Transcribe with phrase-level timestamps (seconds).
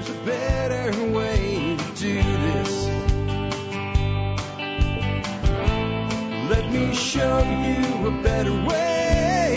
[0.00, 2.86] there's a better way to do this.
[6.48, 9.56] Let me show you a better way.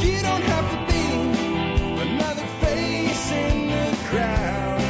[0.00, 1.02] You don't have to be
[2.02, 4.80] another face in the crowd.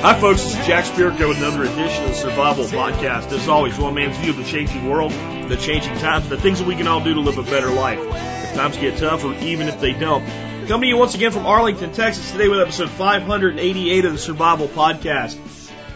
[0.00, 0.44] Hi, folks.
[0.44, 3.32] This is Jack Spirko with another edition of the Survival Podcast.
[3.32, 6.66] As always, one man's view of the changing world, the changing times, the things that
[6.66, 8.39] we can all do to live a better life.
[8.50, 10.24] Times get tough, or even if they don't.
[10.66, 14.68] Coming to you once again from Arlington, Texas, today with episode 588 of the Survival
[14.68, 15.38] Podcast.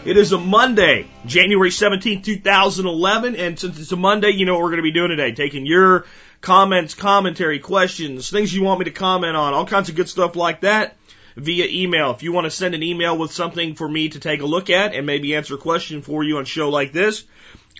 [0.05, 4.63] It is a Monday, January 17th, 2011, and since it's a Monday, you know what
[4.63, 5.33] we're going to be doing today.
[5.33, 6.05] Taking your
[6.41, 10.35] comments, commentary, questions, things you want me to comment on, all kinds of good stuff
[10.35, 10.95] like that
[11.35, 12.11] via email.
[12.11, 14.69] If you want to send an email with something for me to take a look
[14.69, 17.25] at and maybe answer a question for you on a show like this,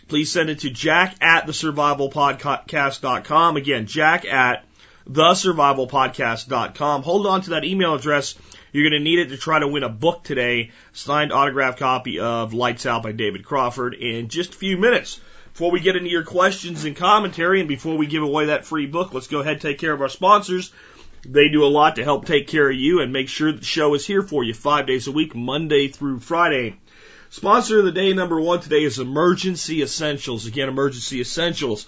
[0.08, 3.58] please send it to jack at the thesurvivalpodcast.com.
[3.58, 4.65] Again, jack at
[5.10, 7.04] thesurvivalpodcast.com.
[7.04, 8.36] Hold on to that email address.
[8.72, 12.20] You're going to need it to try to win a book today, signed autographed copy
[12.20, 15.20] of Lights Out by David Crawford in just a few minutes.
[15.54, 18.88] Before we get into your questions and commentary and before we give away that free
[18.88, 20.74] book, let's go ahead and take care of our sponsors.
[21.24, 23.94] They do a lot to help take care of you and make sure the show
[23.94, 26.76] is here for you five days a week, Monday through Friday.
[27.30, 30.46] Sponsor of the day number one today is Emergency Essentials.
[30.46, 31.88] Again, Emergency Essentials.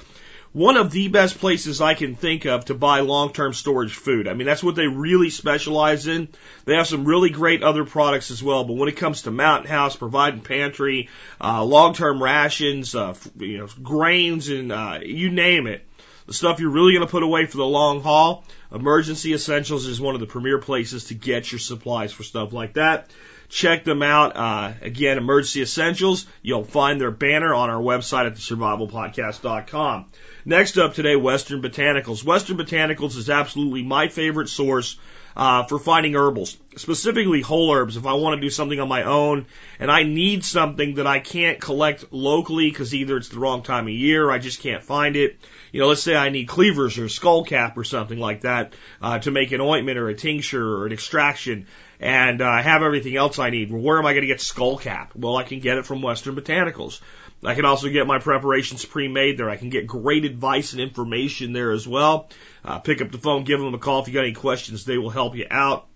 [0.58, 4.27] One of the best places I can think of to buy long-term storage food.
[4.27, 6.30] I mean, that's what they really specialize in.
[6.66, 9.69] They have some really great other products as well, but when it comes to Mountain
[9.69, 15.85] House, Provident Pantry, uh, long-term rations, uh, you know, grains and, uh, you name it,
[16.25, 20.02] the stuff you're really going to put away for the long haul, Emergency Essentials is
[20.02, 23.11] one of the premier places to get your supplies for stuff like that.
[23.50, 24.35] Check them out.
[24.35, 26.25] Uh, again, Emergency Essentials.
[26.41, 30.08] You'll find their banner on our website at thesurvivalpodcast.com.
[30.48, 32.23] Next up today, Western Botanicals.
[32.23, 34.98] Western Botanicals is absolutely my favorite source
[35.36, 37.98] uh, for finding herbals, specifically whole herbs.
[37.98, 39.45] If I want to do something on my own
[39.78, 43.88] and I need something that I can't collect locally because either it's the wrong time
[43.88, 45.38] of year or I just can't find it.
[45.74, 48.72] You know, let's say I need cleavers or skullcap or something like that
[49.02, 51.68] uh, to make an ointment or a tincture or an extraction,
[52.00, 53.69] and uh, I have everything else I need.
[53.69, 55.09] Where am I going to get skullcap?
[55.14, 57.02] Well, I can get it from Western Botanicals.
[57.44, 59.50] I can also get my preparations pre-made there.
[59.50, 62.30] I can get great advice and information there as well.
[62.66, 64.86] Uh, pick up the phone, give them a call if you got any questions.
[64.86, 65.88] They will help you out.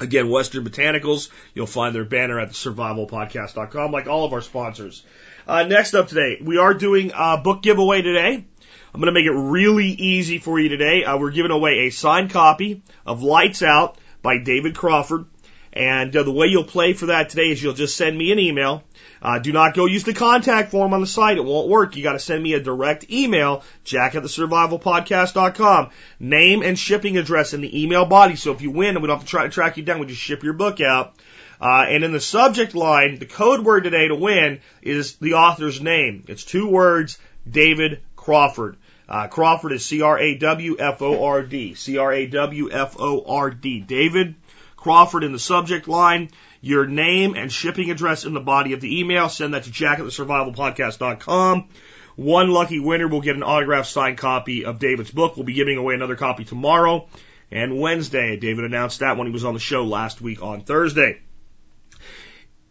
[0.00, 1.28] Again, Western Botanicals.
[1.54, 5.04] You'll find their banner at the survivalpodcast.com, like all of our sponsors.
[5.46, 8.44] Uh, next up today, we are doing a book giveaway today.
[8.92, 11.04] I'm going to make it really easy for you today.
[11.04, 15.26] Uh, we're giving away a signed copy of Lights Out by David Crawford.
[15.72, 18.38] And uh, the way you'll play for that today is you'll just send me an
[18.38, 18.82] email.
[19.22, 21.36] Uh, do not go use the contact form on the site.
[21.36, 21.94] It won't work.
[21.94, 25.90] You got to send me a direct email, jack at thesurvivalpodcast.com.
[26.18, 28.36] Name and shipping address in the email body.
[28.36, 30.06] So if you win and we don't have to try to track you down, we
[30.06, 31.14] just ship your book out.
[31.60, 35.80] Uh, and in the subject line, the code word today to win is the author's
[35.80, 36.24] name.
[36.26, 38.76] It's two words, David Crawford.
[39.06, 41.74] Uh, Crawford is C-R-A-W-F-O-R-D.
[41.74, 43.80] C-R-A-W-F-O-R-D.
[43.80, 44.34] David
[44.80, 46.30] Crawford in the subject line.
[46.62, 49.28] Your name and shipping address in the body of the email.
[49.28, 51.68] Send that to jack at thesurvivalpodcast.com.
[52.16, 55.36] One lucky winner will get an autographed signed copy of David's book.
[55.36, 57.08] We'll be giving away another copy tomorrow
[57.50, 58.36] and Wednesday.
[58.36, 61.20] David announced that when he was on the show last week on Thursday.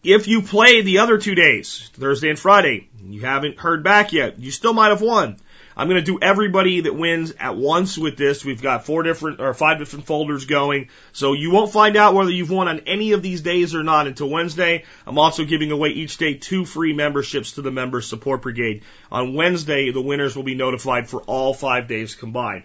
[0.04, 4.14] If you played the other two days, Thursday and Friday, and you haven't heard back
[4.14, 5.38] yet, you still might have won.
[5.80, 8.44] I'm going to do everybody that wins at once with this.
[8.44, 10.90] We've got four different or five different folders going.
[11.14, 14.06] So you won't find out whether you've won on any of these days or not
[14.06, 14.84] until Wednesday.
[15.08, 18.84] I'm also giving away each day two free memberships to the Member Support Brigade.
[19.10, 22.64] On Wednesday, the winners will be notified for all five days combined.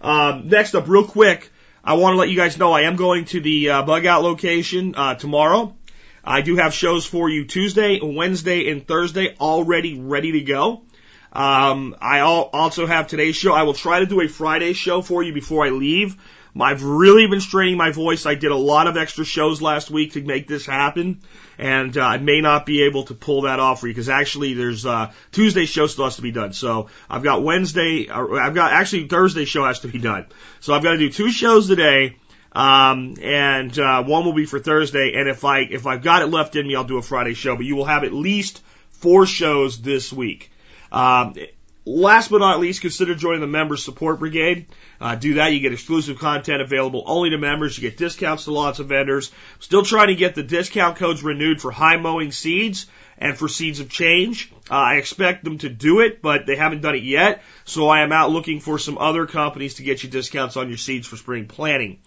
[0.00, 1.50] Um, next up, real quick,
[1.84, 4.22] I want to let you guys know I am going to the uh, bug out
[4.22, 5.76] location uh, tomorrow.
[6.24, 10.84] I do have shows for you Tuesday, Wednesday, and Thursday already ready to go.
[11.34, 13.52] Um, I also have today's show.
[13.52, 16.16] I will try to do a Friday show for you before I leave.
[16.60, 18.26] I've really been straining my voice.
[18.26, 21.20] I did a lot of extra shows last week to make this happen,
[21.58, 24.54] and uh, I may not be able to pull that off for you because actually
[24.54, 26.52] there's uh, Tuesday show still has to be done.
[26.52, 30.26] So I've got Wednesday, or I've got actually Thursday show has to be done.
[30.60, 32.16] So I've got to do two shows today.
[32.52, 36.26] Um, and uh, one will be for Thursday, and if I if I've got it
[36.26, 37.56] left in me, I'll do a Friday show.
[37.56, 40.52] But you will have at least four shows this week.
[40.94, 41.34] Um,
[41.84, 44.66] last but not least, consider joining the Member Support Brigade.
[45.00, 45.52] Uh, do that.
[45.52, 47.76] You get exclusive content available only to members.
[47.76, 49.32] You get discounts to lots of vendors.
[49.58, 52.86] Still trying to get the discount codes renewed for high mowing seeds
[53.18, 54.52] and for Seeds of Change.
[54.70, 57.42] Uh, I expect them to do it, but they haven't done it yet.
[57.64, 60.78] So I am out looking for some other companies to get you discounts on your
[60.78, 61.98] seeds for spring planting.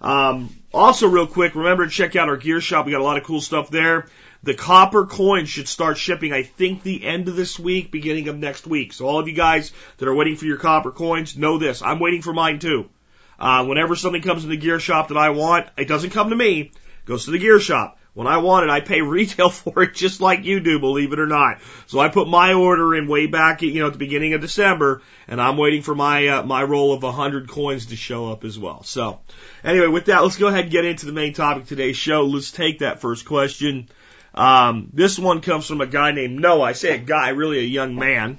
[0.00, 2.86] Um, also, real quick, remember to check out our gear shop.
[2.86, 4.06] We got a lot of cool stuff there.
[4.44, 8.36] The copper coins should start shipping, I think, the end of this week, beginning of
[8.36, 8.92] next week.
[8.92, 11.80] So all of you guys that are waiting for your copper coins, know this.
[11.80, 12.90] I'm waiting for mine too.
[13.38, 16.36] Uh, whenever something comes in the gear shop that I want, it doesn't come to
[16.36, 16.72] me,
[17.06, 17.98] goes to the gear shop.
[18.12, 21.20] When I want it, I pay retail for it just like you do, believe it
[21.20, 21.62] or not.
[21.86, 25.00] So I put my order in way back, you know, at the beginning of December,
[25.26, 28.58] and I'm waiting for my uh, my roll of 100 coins to show up as
[28.58, 28.82] well.
[28.82, 29.20] So,
[29.64, 32.26] anyway, with that, let's go ahead and get into the main topic of today's show.
[32.26, 33.88] Let's take that first question.
[34.34, 36.62] Um, this one comes from a guy named Noah.
[36.62, 38.38] I say a guy, really a young man.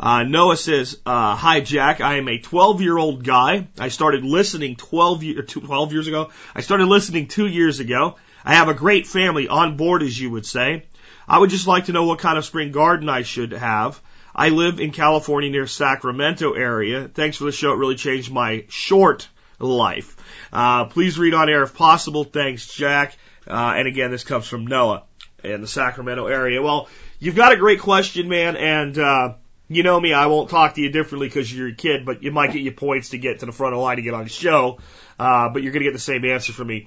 [0.00, 3.68] Uh, Noah says, uh, "Hi Jack, I am a 12 year old guy.
[3.78, 6.30] I started listening 12 year, 12 years ago.
[6.54, 8.16] I started listening two years ago.
[8.44, 10.84] I have a great family on board, as you would say.
[11.28, 14.00] I would just like to know what kind of spring garden I should have.
[14.34, 17.08] I live in California near Sacramento area.
[17.08, 17.72] Thanks for the show.
[17.72, 20.16] It really changed my short life.
[20.52, 22.22] Uh, please read on air if possible.
[22.22, 23.16] Thanks, Jack.
[23.48, 25.02] Uh, and again, this comes from Noah
[25.44, 26.60] in the Sacramento area.
[26.62, 26.88] Well,
[27.18, 29.34] you've got a great question, man, and uh,
[29.68, 32.32] you know me, I won't talk to you differently because you're a kid, but you
[32.32, 34.24] might get you points to get to the front of the line to get on
[34.24, 34.78] the show.
[35.18, 36.86] Uh, but you're going to get the same answer from me.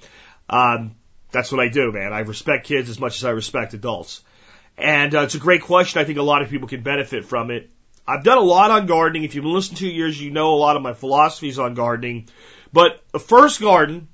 [0.50, 0.95] Um,
[1.31, 2.12] that's what I do, man.
[2.12, 4.24] I respect kids as much as I respect adults.
[4.77, 6.01] And uh, it's a great question.
[6.01, 7.69] I think a lot of people can benefit from it.
[8.07, 9.24] I've done a lot on gardening.
[9.24, 12.30] If you've been listening two years, you know a lot of my philosophies on gardening.
[12.74, 14.07] But the first garden,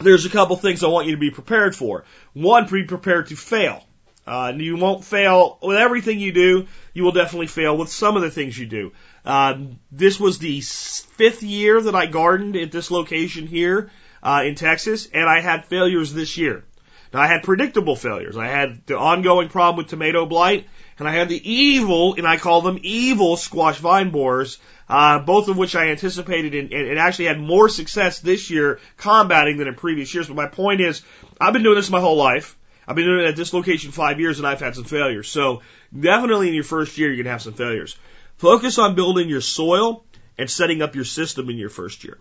[0.00, 2.04] there's a couple things I want you to be prepared for.
[2.32, 3.82] One, be prepared to fail.
[4.26, 6.66] Uh, you won't fail with everything you do.
[6.92, 8.92] You will definitely fail with some of the things you do.
[9.24, 13.90] Um, this was the fifth year that I gardened at this location here
[14.22, 16.64] uh, in Texas, and I had failures this year.
[17.12, 18.36] Now I had predictable failures.
[18.36, 20.66] I had the ongoing problem with tomato blight,
[20.98, 25.48] and I had the evil, and I call them evil squash vine borers, uh, both
[25.48, 29.74] of which I anticipated and, and actually had more success this year combating than in
[29.74, 30.28] previous years.
[30.28, 31.02] But my point is,
[31.40, 32.56] I've been doing this my whole life.
[32.86, 35.28] I've been doing it at this location five years, and I've had some failures.
[35.28, 35.62] So
[35.98, 37.96] definitely in your first year, you're gonna have some failures.
[38.36, 40.04] Focus on building your soil
[40.38, 42.18] and setting up your system in your first year.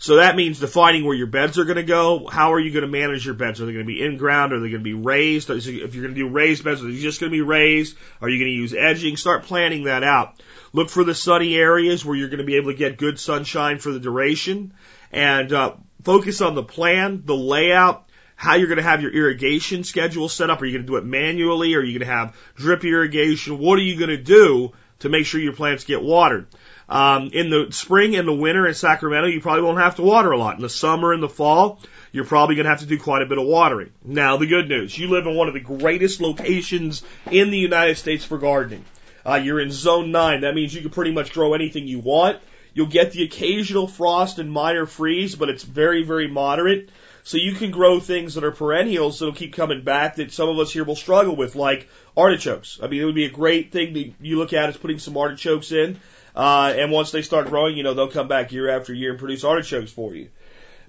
[0.00, 2.26] So that means defining where your beds are going to go.
[2.26, 3.60] How are you going to manage your beds?
[3.60, 4.54] Are they going to be in ground?
[4.54, 5.50] Are they going to be raised?
[5.50, 7.98] If you're going to do raised beds, are they just going to be raised?
[8.22, 9.18] Are you going to use edging?
[9.18, 10.40] Start planning that out.
[10.72, 13.78] Look for the sunny areas where you're going to be able to get good sunshine
[13.78, 14.72] for the duration
[15.12, 19.84] and uh, focus on the plan, the layout, how you're going to have your irrigation
[19.84, 20.62] schedule set up.
[20.62, 21.74] Are you going to do it manually?
[21.74, 23.58] Are you going to have drip irrigation?
[23.58, 26.46] What are you going to do to make sure your plants get watered?
[26.90, 30.32] Um, in the spring and the winter in Sacramento, you probably won't have to water
[30.32, 30.56] a lot.
[30.56, 33.26] In the summer and the fall, you're probably going to have to do quite a
[33.26, 33.92] bit of watering.
[34.04, 37.96] Now, the good news, you live in one of the greatest locations in the United
[37.96, 38.84] States for gardening.
[39.24, 40.40] Uh, you're in zone nine.
[40.40, 42.38] That means you can pretty much grow anything you want.
[42.74, 46.90] You'll get the occasional frost and minor freeze, but it's very, very moderate.
[47.22, 50.58] So you can grow things that are perennials that'll keep coming back that some of
[50.58, 52.80] us here will struggle with, like artichokes.
[52.82, 55.16] I mean, it would be a great thing that you look at is putting some
[55.16, 56.00] artichokes in.
[56.34, 59.18] Uh, and once they start growing, you know, they'll come back year after year and
[59.18, 60.30] produce artichokes for you.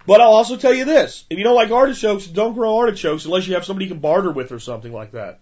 [0.05, 1.25] But I'll also tell you this.
[1.29, 4.31] If you don't like artichokes, don't grow artichokes unless you have somebody you can barter
[4.31, 5.39] with or something like that.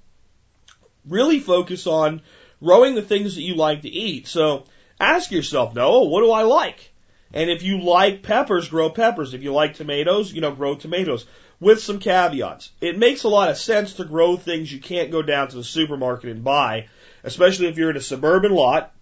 [1.08, 2.22] Really focus on
[2.62, 4.28] growing the things that you like to eat.
[4.28, 4.66] So
[5.00, 6.92] ask yourself, no, what do I like?
[7.34, 9.34] And if you like peppers, grow peppers.
[9.34, 11.26] If you like tomatoes, you know, grow tomatoes.
[11.62, 12.72] With some caveats.
[12.80, 15.64] It makes a lot of sense to grow things you can't go down to the
[15.64, 16.88] supermarket and buy,
[17.24, 18.94] especially if you're in a suburban lot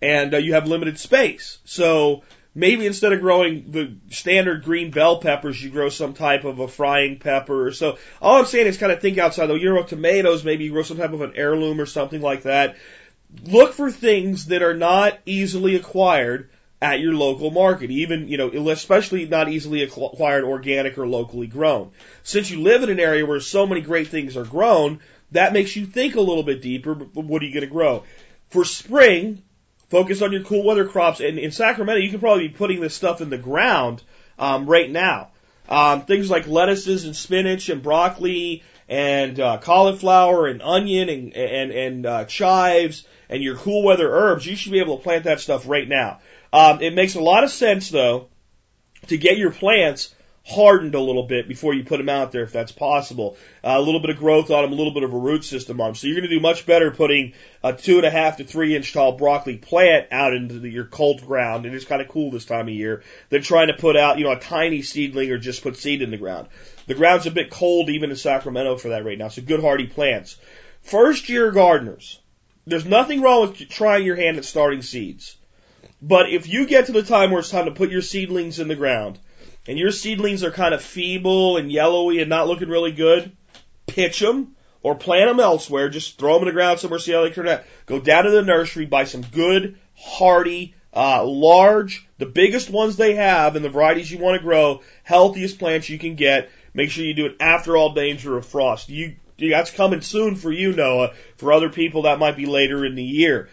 [0.00, 1.58] and uh, you have limited space.
[1.64, 2.22] So
[2.54, 6.68] maybe instead of growing the standard green bell peppers, you grow some type of a
[6.68, 7.72] frying pepper.
[7.72, 9.50] So all I'm saying is kind of think outside.
[9.50, 12.76] You grow tomatoes, maybe you grow some type of an heirloom or something like that.
[13.44, 18.50] Look for things that are not easily acquired at your local market, even, you know,
[18.70, 21.90] especially not easily acquired organic or locally grown.
[22.22, 25.00] Since you live in an area where so many great things are grown,
[25.32, 28.04] that makes you think a little bit deeper, what are you going to grow?
[28.50, 29.42] For spring,
[29.94, 31.20] Focus on your cool weather crops.
[31.20, 34.02] And in Sacramento, you could probably be putting this stuff in the ground
[34.40, 35.28] um, right now.
[35.68, 41.70] Um, things like lettuces and spinach and broccoli and uh, cauliflower and onion and and
[41.70, 44.44] and uh, chives and your cool weather herbs.
[44.44, 46.18] You should be able to plant that stuff right now.
[46.52, 48.30] Um, it makes a lot of sense though
[49.06, 50.12] to get your plants
[50.46, 53.36] hardened a little bit before you put them out there if that's possible.
[53.62, 55.80] Uh, a little bit of growth on them, a little bit of a root system
[55.80, 55.94] on them.
[55.94, 57.32] So you're going to do much better putting
[57.62, 60.84] a two and a half to three inch tall broccoli plant out into the, your
[60.84, 63.96] cold ground, and it's kind of cool this time of year, than trying to put
[63.96, 66.48] out, you know, a tiny seedling or just put seed in the ground.
[66.86, 69.86] The ground's a bit cold even in Sacramento for that right now, so good hardy
[69.86, 70.36] plants.
[70.82, 72.20] First year gardeners,
[72.66, 75.38] there's nothing wrong with trying your hand at starting seeds.
[76.02, 78.68] But if you get to the time where it's time to put your seedlings in
[78.68, 79.18] the ground,
[79.66, 83.32] and your seedlings are kind of feeble and yellowy and not looking really good,
[83.86, 85.88] pitch them or plant them elsewhere.
[85.88, 87.62] Just throw them in the ground somewhere, see how they turn out.
[87.86, 93.14] Go down to the nursery, buy some good, hardy, uh, large, the biggest ones they
[93.14, 96.50] have and the varieties you want to grow, healthiest plants you can get.
[96.72, 98.88] Make sure you do it after all danger of frost.
[98.88, 101.14] You, that's coming soon for you, Noah.
[101.36, 103.48] For other people, that might be later in the year.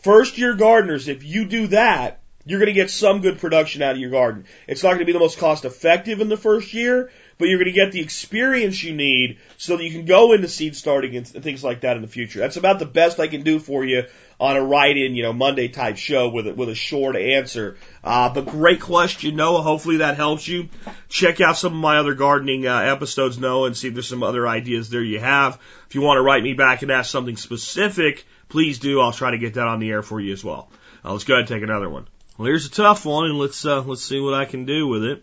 [0.00, 3.92] First year gardeners, if you do that, you're going to get some good production out
[3.92, 4.44] of your garden.
[4.66, 7.58] It's not going to be the most cost effective in the first year, but you're
[7.58, 11.16] going to get the experience you need so that you can go into seed starting
[11.16, 12.40] and things like that in the future.
[12.40, 14.04] That's about the best I can do for you
[14.40, 17.76] on a write-in, you know, Monday type show with a, with a short answer.
[18.02, 19.62] Uh, but great question, Noah.
[19.62, 20.68] Hopefully that helps you.
[21.08, 24.24] Check out some of my other gardening uh, episodes, Noah, and see if there's some
[24.24, 25.60] other ideas there you have.
[25.88, 29.00] If you want to write me back and ask something specific, please do.
[29.00, 30.70] I'll try to get that on the air for you as well.
[31.04, 32.08] Uh, let's go ahead and take another one.
[32.42, 35.04] Well, here's a tough one, and let's uh, let's see what I can do with
[35.04, 35.22] it.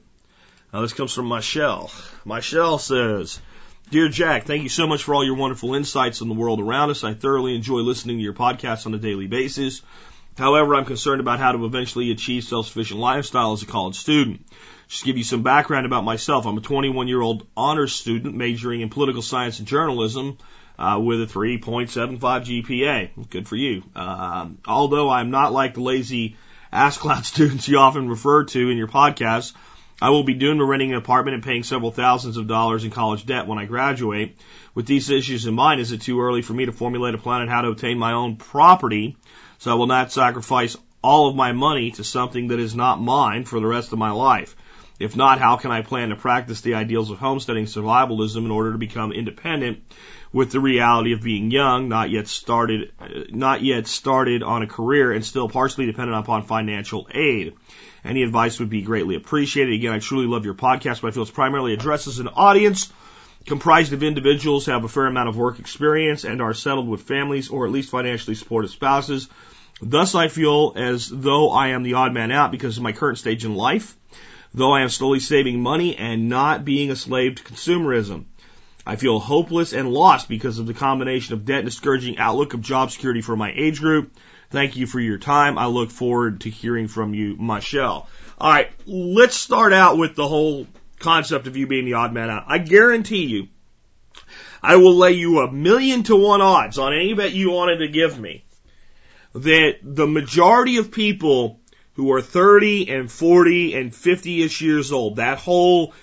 [0.71, 1.91] Uh, this comes from Michelle.
[2.23, 3.41] Michelle says,
[3.89, 6.91] Dear Jack, thank you so much for all your wonderful insights on the world around
[6.91, 7.03] us.
[7.03, 9.81] I thoroughly enjoy listening to your podcast on a daily basis.
[10.37, 14.45] However, I'm concerned about how to eventually achieve self-sufficient lifestyle as a college student.
[14.87, 18.33] Just to give you some background about myself, I'm a 21 year old honors student
[18.33, 20.37] majoring in political science and journalism
[20.77, 23.29] uh, with a 3.75 GPA.
[23.29, 23.83] Good for you.
[23.93, 26.37] Uh, although I'm not like the lazy
[26.71, 29.53] ass cloud students you often refer to in your podcast,
[30.01, 32.91] I will be doomed to renting an apartment and paying several thousands of dollars in
[32.91, 34.37] college debt when I graduate.
[34.73, 37.41] With these issues in mind, is it too early for me to formulate a plan
[37.41, 39.17] on how to obtain my own property
[39.57, 43.43] so I will not sacrifice all of my money to something that is not mine
[43.43, 44.55] for the rest of my life?
[44.99, 48.73] If not, how can I plan to practice the ideals of homesteading survivalism in order
[48.73, 49.79] to become independent
[50.31, 52.91] with the reality of being young, not yet started,
[53.29, 57.53] not yet started on a career and still partially dependent upon financial aid?
[58.03, 59.73] Any advice would be greatly appreciated.
[59.73, 62.91] Again, I truly love your podcast, but I feel it's primarily addresses an audience
[63.45, 67.01] comprised of individuals who have a fair amount of work experience and are settled with
[67.01, 69.29] families or at least financially supportive spouses.
[69.81, 73.17] Thus, I feel as though I am the odd man out because of my current
[73.17, 73.95] stage in life,
[74.53, 78.25] though I am slowly saving money and not being a slave to consumerism.
[78.85, 82.61] I feel hopeless and lost because of the combination of debt and discouraging outlook of
[82.61, 84.15] job security for my age group.
[84.49, 85.57] Thank you for your time.
[85.57, 88.07] I look forward to hearing from you, Michelle.
[88.39, 90.65] All right, let's start out with the whole
[90.97, 92.45] concept of you being the odd man out.
[92.47, 93.47] I guarantee you,
[94.61, 97.87] I will lay you a million to one odds on any bet you wanted to
[97.87, 98.43] give me
[99.33, 101.59] that the majority of people
[101.93, 105.93] who are 30 and 40 and 50ish years old, that whole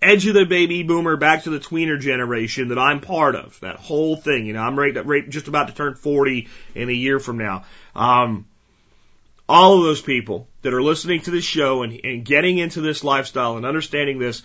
[0.00, 3.58] edge of the baby boomer back to the tweener generation that I'm part of.
[3.60, 6.92] That whole thing, you know, I'm right, right just about to turn 40 in a
[6.92, 7.64] year from now.
[7.94, 8.46] Um,
[9.48, 13.04] all of those people that are listening to this show and, and getting into this
[13.04, 14.42] lifestyle and understanding this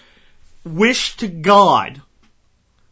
[0.63, 2.01] wish to God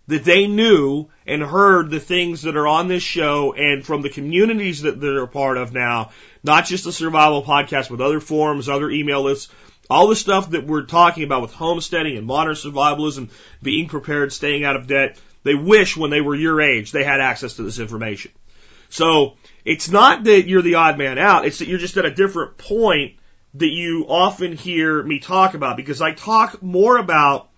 [0.08, 4.10] that they knew and heard the things that are on this show and from the
[4.10, 6.10] communities that they're a part of now,
[6.44, 9.54] not just the survival podcast, but other forums, other email lists,
[9.90, 13.30] all the stuff that we're talking about with homesteading and modern survivalism,
[13.62, 17.22] being prepared, staying out of debt, they wish when they were your age they had
[17.22, 18.32] access to this information.
[18.90, 22.14] So it's not that you're the odd man out, it's that you're just at a
[22.14, 23.16] different point
[23.56, 27.50] that you often hear me talk about because I talk more about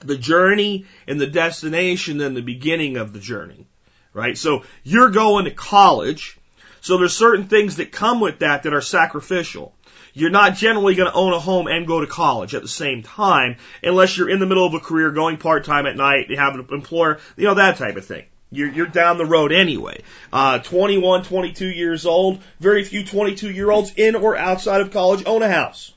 [0.00, 3.66] the journey and the destination than the beginning of the journey.
[4.12, 4.36] Right?
[4.36, 6.38] So you're going to college.
[6.82, 9.74] So there's certain things that come with that that are sacrificial.
[10.14, 13.02] You're not generally going to own a home and go to college at the same
[13.02, 16.36] time unless you're in the middle of a career going part time at night, you
[16.36, 18.24] have an employer, you know, that type of thing.
[18.50, 20.02] You're, you're down the road anyway.
[20.30, 25.22] Uh, 21, 22 years old, very few 22 year olds in or outside of college
[25.24, 25.92] own a house.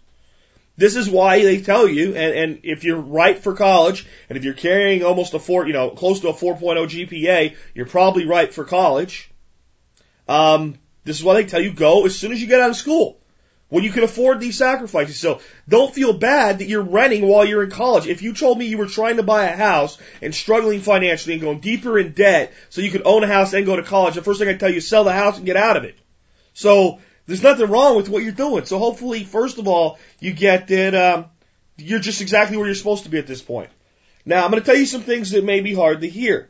[0.78, 4.44] This is why they tell you, and, and if you're right for college, and if
[4.44, 8.54] you're carrying almost a four, you know, close to a 4.0 GPA, you're probably right
[8.54, 9.30] for college.
[10.28, 12.76] Um, this is why they tell you go as soon as you get out of
[12.76, 13.20] school
[13.70, 15.20] when you can afford these sacrifices.
[15.20, 18.08] So don't feel bad that you're renting while you're in college.
[18.08, 21.42] If you told me you were trying to buy a house and struggling financially and
[21.42, 24.22] going deeper in debt so you could own a house and go to college, the
[24.22, 25.98] first thing I tell you is sell the house and get out of it.
[26.54, 28.66] So there's nothing wrong with what you're doing.
[28.66, 31.26] So hopefully, first of all, you get that um,
[31.78, 33.72] you're just exactly where you're supposed to be at this point.
[34.26, 36.50] Now I'm going to tell you some things that may be hard to hear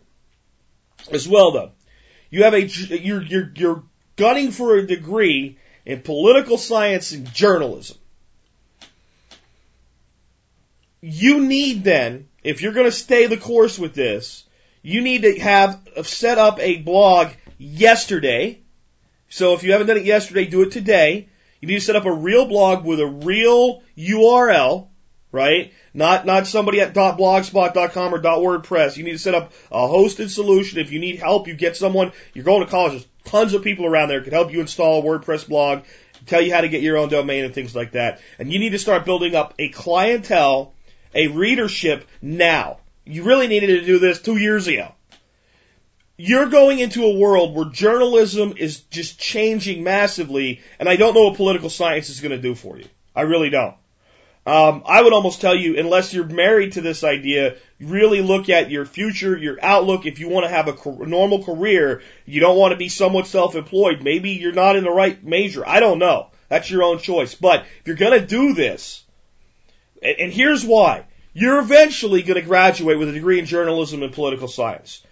[1.12, 1.72] as well, though.
[2.30, 3.84] You have a you're you're you're
[4.18, 7.98] gunning for a degree in political science and journalism.
[11.02, 14.44] You need then, if you're going to stay the course with this,
[14.82, 18.60] you need to have set up a blog yesterday.
[19.30, 21.30] So if you haven't done it yesterday, do it today.
[21.62, 24.88] You need to set up a real blog with a real URL,
[25.32, 25.74] right?
[25.94, 28.98] Not not somebody at .blogspot.com or .wordpress.
[28.98, 30.80] You need to set up a hosted solution.
[30.80, 32.12] If you need help, you get someone.
[32.34, 33.06] You're going to college.
[33.26, 35.84] Tons of people around there can help you install a WordPress blog,
[36.26, 38.22] tell you how to get your own domain and things like that.
[38.40, 40.74] And you need to start building up a clientele,
[41.14, 42.80] a readership now.
[43.06, 44.92] You really needed to do this two years ago.
[46.18, 51.26] You're going into a world where journalism is just changing massively, and I don't know
[51.26, 52.86] what political science is going to do for you.
[53.14, 53.76] I really don't.
[54.46, 58.70] Um, I would almost tell you, unless you're married to this idea, really look at
[58.70, 60.06] your future, your outlook.
[60.06, 64.04] If you want to have a normal career, you don't want to be somewhat self-employed.
[64.04, 65.68] Maybe you're not in the right major.
[65.68, 66.28] I don't know.
[66.48, 67.34] That's your own choice.
[67.34, 69.04] But if you're going to do this,
[70.04, 71.06] and, and here's why.
[71.34, 75.04] You're eventually going to graduate with a degree in journalism and political science.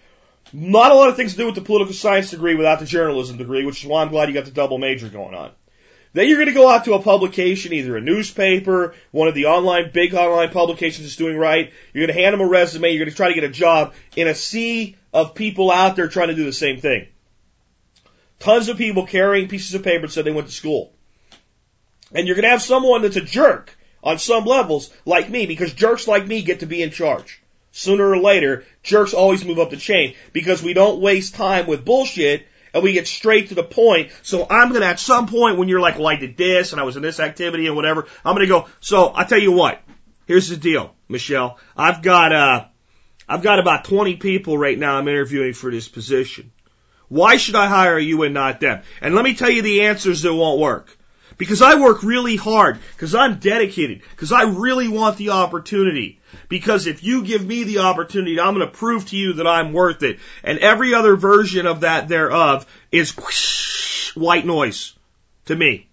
[0.54, 3.38] Not a lot of things to do with the political science degree without the journalism
[3.38, 5.52] degree, which is why I'm glad you got the double major going on.
[6.14, 9.48] Then you're going to go out to a publication, either a newspaper, one of the
[9.48, 11.74] online, big online publications that's doing right.
[11.92, 12.92] You're going to hand them a resume.
[12.92, 16.08] You're going to try to get a job in a sea of people out there
[16.08, 17.08] trying to do the same thing.
[18.40, 20.94] Tons of people carrying pieces of paper that said they went to school.
[22.14, 25.74] And you're going to have someone that's a jerk on some levels, like me, because
[25.74, 27.42] jerks like me get to be in charge.
[27.72, 31.86] Sooner or later, jerks always move up the chain because we don't waste time with
[31.86, 34.12] bullshit and we get straight to the point.
[34.22, 36.82] So I'm going to, at some point when you're like, well, I did this and
[36.82, 39.52] I was in this activity and whatever, I'm going to go, so I tell you
[39.52, 39.82] what,
[40.26, 41.60] here's the deal, Michelle.
[41.78, 42.66] I've got, uh,
[43.28, 46.52] I've got about 20 people right now I'm interviewing for this position.
[47.08, 48.82] Why should I hire you and not them?
[49.02, 50.98] And let me tell you the answers that won't work.
[51.38, 56.20] Because I work really hard, because I'm dedicated, because I really want the opportunity.
[56.50, 59.74] Because if you give me the opportunity, I'm going to prove to you that I'm
[59.74, 60.20] worth it.
[60.44, 64.94] And every other version of that thereof is whoosh, white noise
[65.46, 65.88] to me.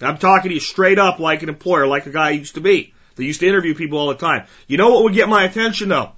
[0.00, 2.60] I'm talking to you straight up like an employer, like a guy I used to
[2.60, 2.94] be.
[3.16, 4.46] They used to interview people all the time.
[4.68, 6.12] You know what would get my attention though?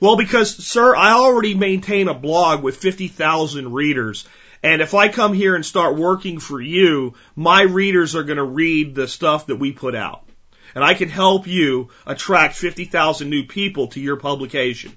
[0.00, 4.26] Well, because, sir, I already maintain a blog with 50,000 readers.
[4.62, 8.44] And if I come here and start working for you, my readers are going to
[8.44, 10.24] read the stuff that we put out.
[10.74, 14.96] And I can help you attract 50,000 new people to your publication.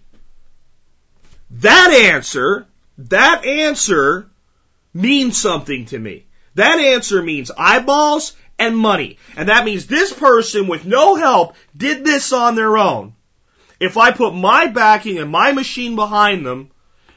[1.49, 4.29] That answer, that answer
[4.93, 6.27] means something to me.
[6.53, 9.17] That answer means eyeballs and money.
[9.35, 13.15] And that means this person with no help did this on their own.
[13.79, 16.71] If I put my backing and my machine behind them,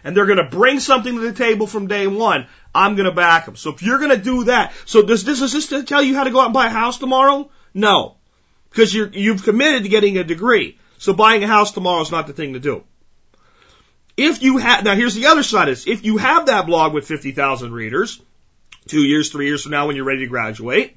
[0.09, 3.15] and they're going to bring something to the table from day one, I'm going to
[3.15, 3.57] back them.
[3.57, 6.15] So if you're going to do that, so does this, is this to tell you
[6.15, 7.51] how to go out and buy a house tomorrow?
[7.75, 8.17] No.
[8.71, 10.79] Because you're, you've committed to getting a degree.
[10.97, 12.85] So buying a house tomorrow is not the thing to do.
[14.17, 15.87] If you have, now here's the other side is.
[15.87, 18.19] If you have that blog with 50,000 readers,
[18.87, 20.97] two years, three years from now when you're ready to graduate,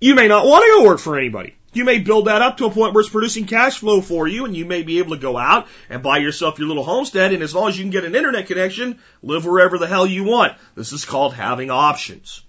[0.00, 1.56] you may not want to go work for anybody.
[1.74, 4.44] You may build that up to a point where it's producing cash flow for you
[4.44, 7.42] and you may be able to go out and buy yourself your little homestead and
[7.42, 10.54] as long as you can get an internet connection, live wherever the hell you want.
[10.74, 12.42] This is called having options.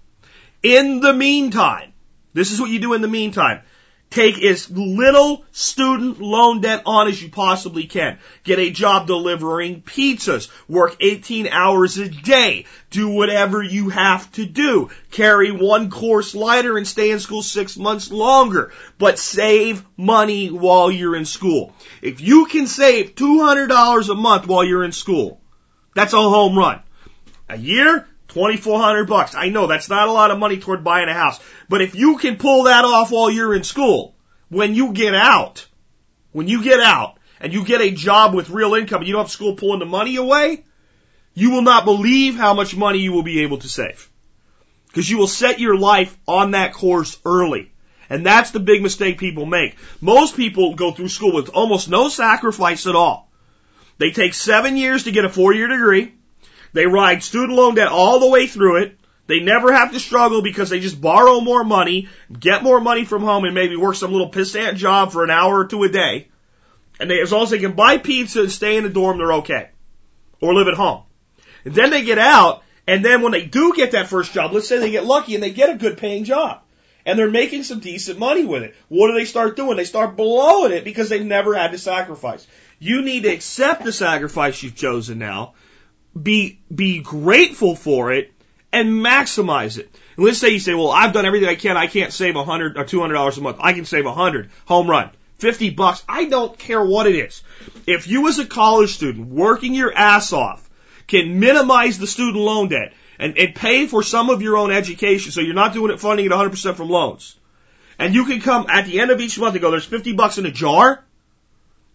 [0.62, 1.92] In the meantime,
[2.32, 3.62] this is what you do in the meantime.
[4.10, 8.18] Take as little student loan debt on as you possibly can.
[8.44, 10.48] Get a job delivering pizzas.
[10.68, 12.66] Work 18 hours a day.
[12.90, 14.90] Do whatever you have to do.
[15.10, 18.72] Carry one course lighter and stay in school six months longer.
[18.96, 21.74] But save money while you're in school.
[22.00, 25.40] If you can save $200 a month while you're in school,
[25.94, 26.80] that's a home run.
[27.48, 29.34] A year, 2400 bucks.
[29.34, 31.40] I know that's not a lot of money toward buying a house.
[31.68, 34.14] But if you can pull that off while you're in school,
[34.48, 35.66] when you get out,
[36.32, 39.24] when you get out and you get a job with real income and you don't
[39.24, 40.64] have school pulling the money away,
[41.34, 44.10] you will not believe how much money you will be able to save.
[44.88, 47.72] Because you will set your life on that course early.
[48.08, 49.76] And that's the big mistake people make.
[50.00, 53.30] Most people go through school with almost no sacrifice at all.
[53.98, 56.14] They take seven years to get a four year degree.
[56.76, 58.98] They ride student loan debt all the way through it.
[59.28, 63.22] They never have to struggle because they just borrow more money, get more money from
[63.22, 66.28] home, and maybe work some little pissant job for an hour or two a day.
[67.00, 69.32] And they, as long as they can buy pizza and stay in the dorm, they're
[69.40, 69.70] okay.
[70.42, 71.04] Or live at home.
[71.64, 74.68] And then they get out, and then when they do get that first job, let's
[74.68, 76.60] say they get lucky and they get a good paying job.
[77.06, 78.74] And they're making some decent money with it.
[78.88, 79.78] What do they start doing?
[79.78, 82.46] They start blowing it because they've never had to sacrifice.
[82.78, 85.54] You need to accept the sacrifice you've chosen now
[86.20, 88.32] be be grateful for it
[88.72, 89.90] and maximize it.
[90.16, 91.76] And let's say you say, well, I've done everything I can.
[91.76, 93.58] I can't save a hundred or two hundred dollars a month.
[93.60, 94.50] I can save a hundred.
[94.66, 95.10] Home run.
[95.38, 96.02] 50 bucks.
[96.08, 97.42] I don't care what it is.
[97.86, 100.68] If you as a college student working your ass off
[101.06, 105.32] can minimize the student loan debt and, and pay for some of your own education
[105.32, 107.36] so you're not doing it funding it 100% from loans.
[107.98, 110.38] And you can come at the end of each month and go, there's 50 bucks
[110.38, 111.04] in a jar.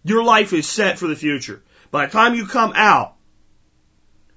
[0.04, 1.62] Your life is set for the future.
[1.90, 3.14] By the time you come out,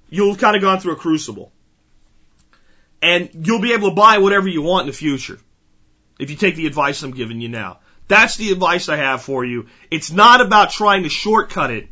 [0.08, 1.52] you'll kind of gone through a crucible.
[3.02, 5.38] And you'll be able to buy whatever you want in the future.
[6.18, 7.80] If you take the advice I'm giving you now.
[8.08, 9.66] That's the advice I have for you.
[9.90, 11.88] It's not about trying to shortcut it.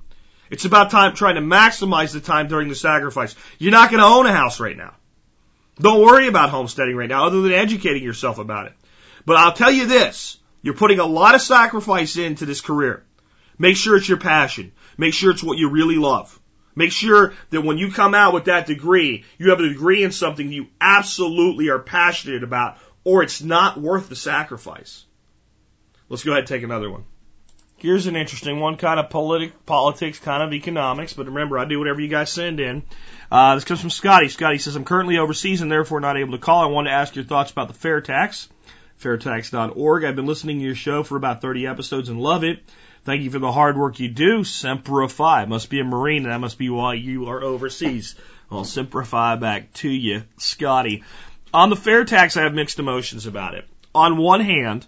[0.51, 3.35] It's about time trying to maximize the time during the sacrifice.
[3.59, 4.95] You're not going to own a house right now.
[5.81, 8.75] Don't worry about homesteading right now other than educating yourself about it.
[9.27, 10.39] But I'll tell you this.
[10.63, 13.05] You're putting a lot of sacrifice into this career.
[13.59, 14.73] Make sure it's your passion.
[14.97, 16.39] Make sure it's what you really love.
[16.75, 20.13] Make sure that when you come out with that degree, you have a degree in
[20.13, 25.05] something you absolutely are passionate about, or it's not worth the sacrifice.
[26.09, 27.05] Let's go ahead and take another one.
[27.77, 31.79] Here's an interesting one, kind of politic, politics, kind of economics, but remember, I do
[31.79, 32.83] whatever you guys send in.
[33.31, 34.29] Uh, this comes from Scotty.
[34.29, 36.63] Scotty says, I'm currently overseas and therefore not able to call.
[36.63, 38.49] I want to ask your thoughts about the fair tax.
[39.03, 40.05] Fairtax.org.
[40.05, 42.61] I've been listening to your show for about 30 episodes and love it.
[43.05, 44.45] Thank you for the hard work you do.
[44.45, 45.45] Semper Fi.
[45.45, 48.15] Must be a Marine, and that must be why you are overseas.
[48.49, 51.05] Well, Semper Fi back to you, Scotty.
[51.53, 53.67] On the fair tax, I have mixed emotions about it.
[53.95, 54.87] On one hand,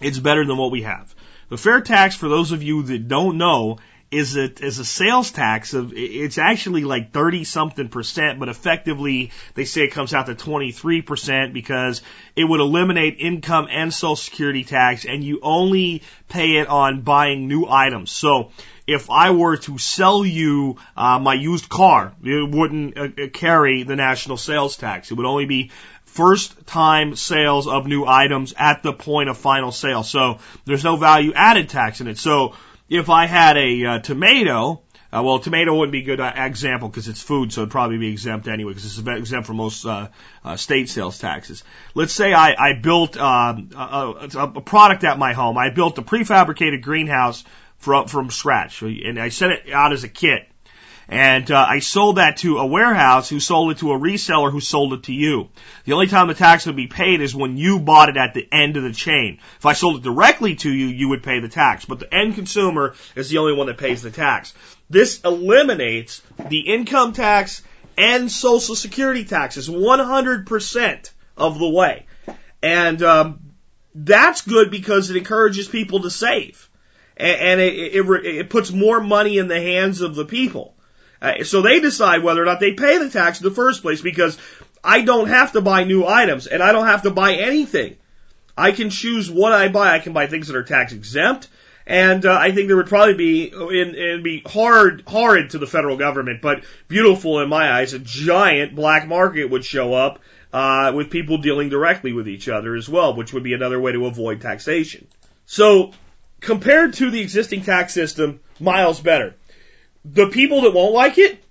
[0.00, 1.12] it's better than what we have.
[1.48, 3.78] The fair tax, for those of you that don't know,
[4.10, 9.32] is a, is a sales tax of, it's actually like 30 something percent, but effectively
[9.54, 12.02] they say it comes out to 23 percent because
[12.36, 17.48] it would eliminate income and social security tax and you only pay it on buying
[17.48, 18.10] new items.
[18.10, 18.52] So
[18.86, 23.96] if I were to sell you uh, my used car, it wouldn't uh, carry the
[23.96, 25.10] national sales tax.
[25.10, 25.72] It would only be
[26.04, 30.02] first time sales of new items at the point of final sale.
[30.02, 32.18] So there's no value added tax in it.
[32.18, 32.54] So
[32.88, 36.88] if I had a uh, tomato, uh, well, tomato wouldn't be a good uh, example
[36.88, 40.08] because it's food, so it'd probably be exempt anyway because it's exempt from most uh,
[40.44, 41.64] uh, state sales taxes.
[41.94, 45.56] Let's say I, I built um, a, a product at my home.
[45.58, 47.44] I built a prefabricated greenhouse
[47.78, 50.48] from from scratch, and I sent it out as a kit.
[51.08, 54.60] And uh, I sold that to a warehouse who sold it to a reseller who
[54.60, 55.48] sold it to you.
[55.84, 58.46] The only time the tax would be paid is when you bought it at the
[58.50, 59.38] end of the chain.
[59.58, 61.84] If I sold it directly to you, you would pay the tax.
[61.84, 64.52] But the end consumer is the only one that pays the tax.
[64.90, 67.62] This eliminates the income tax
[67.96, 72.06] and social security taxes 100% of the way.
[72.62, 73.52] And um,
[73.94, 76.68] that's good because it encourages people to save.
[77.16, 80.75] And, it, it, it puts more money in the hands of the people.
[81.26, 84.00] Uh, so they decide whether or not they pay the tax in the first place
[84.00, 84.38] because
[84.82, 87.96] I don't have to buy new items and I don't have to buy anything.
[88.56, 89.94] I can choose what I buy.
[89.94, 91.48] I can buy things that are tax exempt.
[91.86, 95.66] And uh, I think there would probably be, and, and be hard, horrid to the
[95.66, 97.92] federal government, but beautiful in my eyes.
[97.92, 100.20] A giant black market would show up
[100.52, 103.92] uh, with people dealing directly with each other as well, which would be another way
[103.92, 105.06] to avoid taxation.
[105.44, 105.92] So,
[106.40, 109.34] compared to the existing tax system, miles better
[110.12, 111.42] the people that won't like it,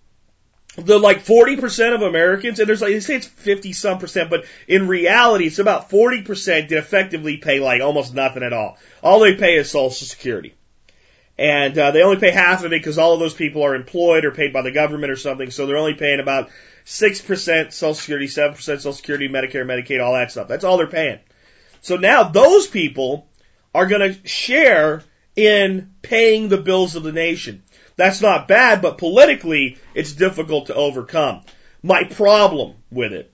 [0.78, 4.46] the like 40% of Americans, and there's like, they say it's 50 some percent, but
[4.68, 8.78] in reality, it's about 40% that effectively pay like almost nothing at all.
[9.02, 10.54] All they pay is Social Security.
[11.38, 14.24] And uh, they only pay half of it because all of those people are employed
[14.24, 16.50] or paid by the government or something, so they're only paying about
[16.86, 20.48] 6% Social Security, 7% Social Security, Medicare, Medicaid, all that stuff.
[20.48, 21.20] That's all they're paying.
[21.82, 23.28] So now those people
[23.74, 25.04] are going to share
[25.36, 27.63] in paying the bills of the nation.
[27.98, 31.42] That's not bad, but politically, it's difficult to overcome.
[31.82, 33.32] My problem with it,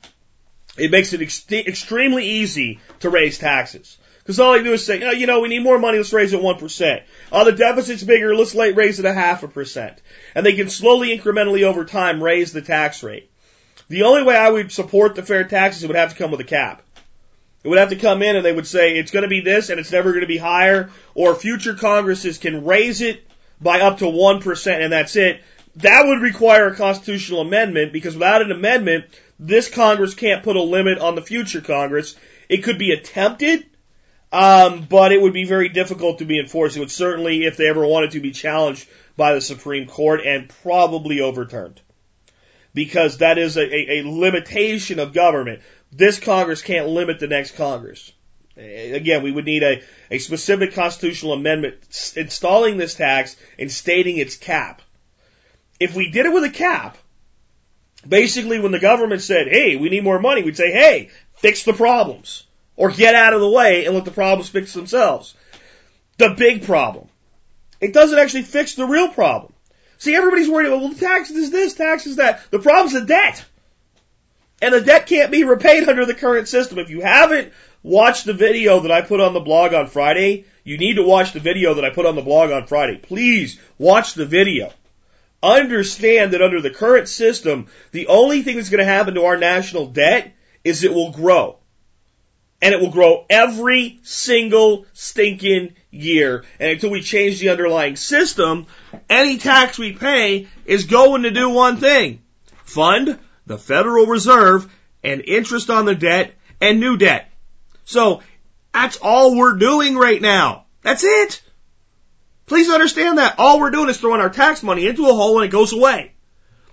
[0.78, 3.97] it makes it ex- extremely easy to raise taxes.
[4.19, 6.32] Because all they do is say, oh, you know, we need more money, let's raise
[6.32, 7.04] it 1%.
[7.32, 10.00] Oh, the deficit's bigger, let's raise it a half a percent.
[10.36, 13.32] And they can slowly, incrementally over time raise the tax rate.
[13.89, 16.45] The only way I would support the fair taxes, would have to come with a
[16.45, 16.84] cap.
[17.63, 19.69] It would have to come in and they would say it's going to be this
[19.69, 23.28] and it's never going to be higher, or future Congresses can raise it
[23.62, 25.41] by up to 1% and that's it.
[25.78, 29.06] That would require a constitutional amendment because without an amendment,
[29.39, 32.15] this Congress can't put a limit on the future Congress.
[32.50, 33.65] It could be attempted,
[34.32, 36.76] um, but it would be very difficult to be enforced.
[36.76, 40.50] It would certainly, if they ever wanted to, be challenged by the Supreme Court and
[40.62, 41.82] probably overturned.
[42.74, 45.62] Because that is a, a, a limitation of government.
[45.91, 48.13] This Congress can't limit the next Congress.
[48.57, 51.75] Uh, again, we would need a, a specific constitutional amendment
[52.15, 54.81] installing this tax and stating its cap.
[55.79, 56.97] If we did it with a cap,
[58.07, 61.73] basically when the government said, hey, we need more money, we'd say, hey, fix the
[61.73, 62.45] problems.
[62.75, 65.35] Or get out of the way and let the problems fix themselves.
[66.17, 67.07] the big problem.
[67.79, 69.53] It doesn't actually fix the real problem.
[69.97, 72.41] See, everybody's worried about, well, the tax is this, tax is that.
[72.51, 73.43] The problem's the debt.
[74.61, 76.79] And the debt can't be repaid under the current system.
[76.79, 80.77] If you haven't watched the video that I put on the blog on Friday, you
[80.77, 82.97] need to watch the video that I put on the blog on Friday.
[82.97, 84.71] Please watch the video.
[85.43, 89.37] Understand that under the current system, the only thing that's going to happen to our
[89.37, 91.57] national debt is it will grow.
[92.61, 96.43] And it will grow every single stinking year.
[96.59, 98.67] And until we change the underlying system,
[99.09, 102.21] any tax we pay is going to do one thing.
[102.65, 103.17] Fund
[103.47, 104.71] the Federal Reserve
[105.03, 107.30] and interest on the debt and new debt.
[107.85, 108.21] So
[108.73, 110.65] that's all we're doing right now.
[110.81, 111.41] That's it.
[112.45, 113.35] Please understand that.
[113.37, 116.13] All we're doing is throwing our tax money into a hole and it goes away.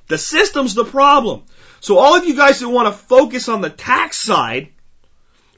[0.08, 1.44] The system's the problem.
[1.80, 4.70] So all of you guys that want to focus on the tax side,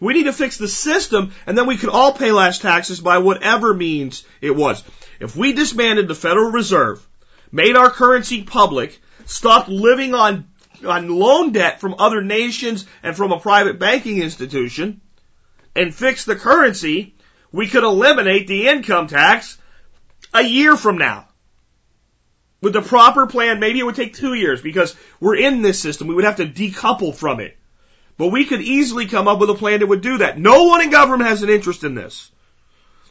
[0.01, 3.19] we need to fix the system and then we can all pay less taxes by
[3.19, 4.83] whatever means it was.
[5.21, 7.07] If we disbanded the Federal Reserve,
[7.53, 10.49] made our currency public, stopped living on,
[10.87, 15.01] on loan debt from other nations and from a private banking institution,
[15.75, 17.15] and fix the currency,
[17.53, 19.59] we could eliminate the income tax
[20.33, 21.27] a year from now.
[22.63, 26.09] With the proper plan, maybe it would take two years because we're in this system.
[26.09, 27.57] We would have to decouple from it.
[28.19, 30.39] But we could easily come up with a plan that would do that.
[30.39, 32.31] No one in government has an interest in this.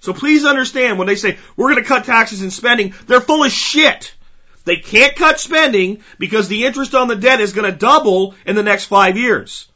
[0.01, 3.43] So please understand when they say we're going to cut taxes and spending, they're full
[3.43, 4.13] of shit.
[4.65, 8.55] They can't cut spending because the interest on the debt is going to double in
[8.55, 9.68] the next five years.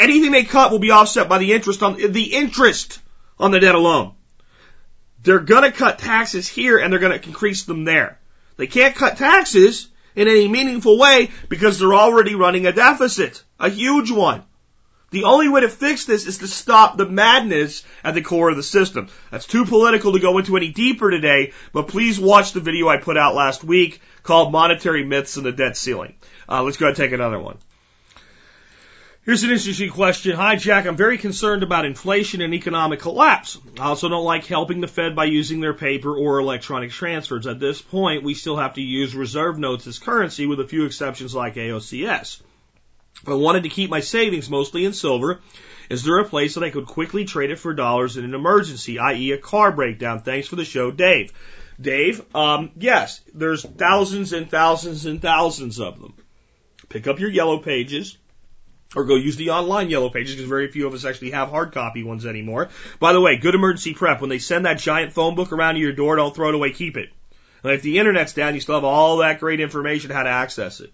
[0.00, 3.00] Anything they cut will be offset by the interest on the interest
[3.38, 4.14] on the debt alone.
[5.22, 8.18] They're to cut taxes here and they're to increase them there.
[8.56, 13.68] They can't cut taxes in any meaningful way because they're already running a deficit, a
[13.68, 14.42] huge one.
[15.10, 18.56] The only way to fix this is to stop the madness at the core of
[18.56, 19.08] the system.
[19.30, 22.96] That's too political to go into any deeper today, but please watch the video I
[22.96, 26.14] put out last week called Monetary Myths and the Debt Ceiling.
[26.48, 27.58] Uh, let's go ahead and take another one.
[29.22, 30.34] Here's an interesting question.
[30.34, 30.86] Hi, Jack.
[30.86, 33.58] I'm very concerned about inflation and economic collapse.
[33.78, 37.46] I also don't like helping the Fed by using their paper or electronic transfers.
[37.46, 40.86] At this point, we still have to use reserve notes as currency with a few
[40.86, 42.40] exceptions like AOCS.
[43.26, 45.40] I wanted to keep my savings mostly in silver,
[45.90, 49.00] is there a place that I could quickly trade it for dollars in an emergency,
[49.00, 49.32] i.e.
[49.32, 50.20] a car breakdown?
[50.20, 51.32] Thanks for the show, Dave.
[51.78, 56.14] Dave, um, yes, there's thousands and thousands and thousands of them.
[56.88, 58.16] Pick up your yellow pages
[58.94, 61.72] or go use the online yellow pages because very few of us actually have hard
[61.72, 62.68] copy ones anymore.
[62.98, 64.20] By the way, good emergency prep.
[64.20, 66.72] When they send that giant phone book around to your door, don't throw it away,
[66.72, 67.10] keep it.
[67.62, 70.80] And if the internet's down, you still have all that great information how to access
[70.80, 70.92] it.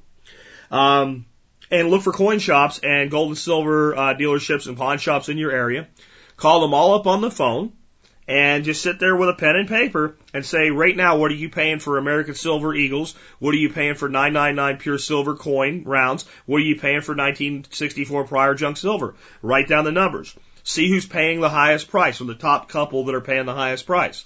[0.71, 1.27] Um,
[1.71, 5.39] and look for coin shops and gold and silver uh, dealerships and pawn shops in
[5.39, 5.89] your area.
[6.37, 7.73] Call them all up on the phone
[8.29, 11.35] and just sit there with a pen and paper and say, right now, what are
[11.35, 13.15] you paying for American Silver Eagles?
[13.39, 16.25] What are you paying for 999 pure silver coin rounds?
[16.45, 19.15] What are you paying for 1964 prior junk silver?
[19.43, 20.35] Write down the numbers.
[20.65, 23.87] See who's paying the highest price or the top couple that are paying the highest
[23.87, 24.25] price.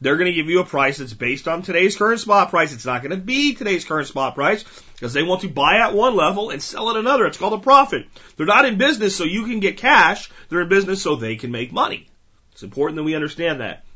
[0.00, 2.72] They're going to give you a price that's based on today's current spot price.
[2.72, 5.92] It's not going to be today's current spot price because they want to buy at
[5.92, 7.26] one level and sell at another.
[7.26, 8.06] It's called a profit.
[8.36, 10.30] They're not in business so you can get cash.
[10.48, 12.09] They're in business so they can make money.
[12.60, 13.86] It's important that we understand that.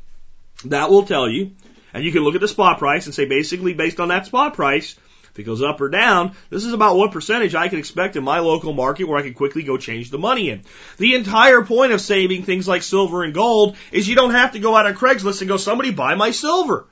[0.65, 1.51] That will tell you,
[1.93, 4.55] and you can look at the spot price and say basically based on that spot
[4.55, 4.95] price,
[5.29, 8.23] if it goes up or down, this is about what percentage I can expect in
[8.23, 10.63] my local market where I can quickly go change the money in.
[10.97, 14.59] The entire point of saving things like silver and gold is you don't have to
[14.59, 16.87] go out on Craigslist and go, somebody buy my silver.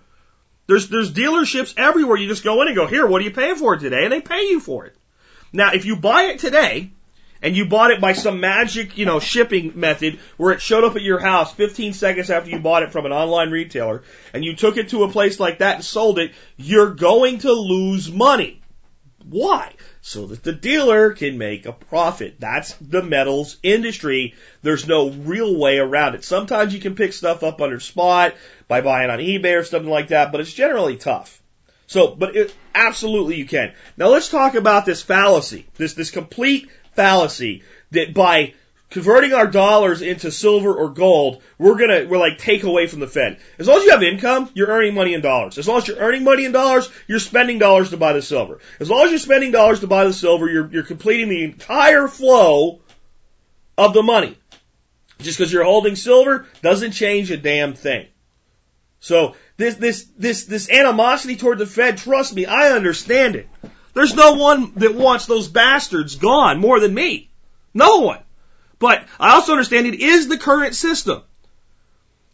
[0.67, 2.17] There's, there's dealerships everywhere.
[2.17, 4.03] You just go in and go, here, what are you paying for it today?
[4.03, 4.95] And they pay you for it.
[5.51, 6.91] Now, if you buy it today,
[7.43, 10.95] and you bought it by some magic, you know, shipping method where it showed up
[10.95, 14.01] at your house 15 seconds after you bought it from an online retailer
[14.34, 17.51] and you took it to a place like that and sold it, you're going to
[17.51, 18.62] lose money.
[19.29, 19.73] Why?
[20.01, 22.36] So that the dealer can make a profit.
[22.39, 24.36] That's the metals industry.
[24.62, 26.23] There's no real way around it.
[26.23, 28.36] Sometimes you can pick stuff up under spot
[28.67, 31.41] by buying on eBay or something like that, but it's generally tough.
[31.88, 33.73] So, but it, absolutely you can.
[33.97, 38.53] Now let's talk about this fallacy, this, this complete fallacy that by
[38.89, 43.08] converting our dollars into silver or gold, we're gonna, we're like take away from the
[43.08, 43.39] Fed.
[43.58, 45.58] As long as you have income, you're earning money in dollars.
[45.58, 48.60] As long as you're earning money in dollars, you're spending dollars to buy the silver.
[48.79, 52.08] As long as you're spending dollars to buy the silver, you're, you're completing the entire
[52.08, 52.82] flow
[53.77, 54.38] of the money.
[55.19, 58.08] Just because you're holding silver doesn't change a damn thing.
[58.99, 63.49] So this, this, this, this animosity toward the Fed, trust me, I understand it.
[63.93, 67.29] There's no one that wants those bastards gone more than me.
[67.73, 68.19] No one.
[68.79, 71.23] But I also understand it is the current system.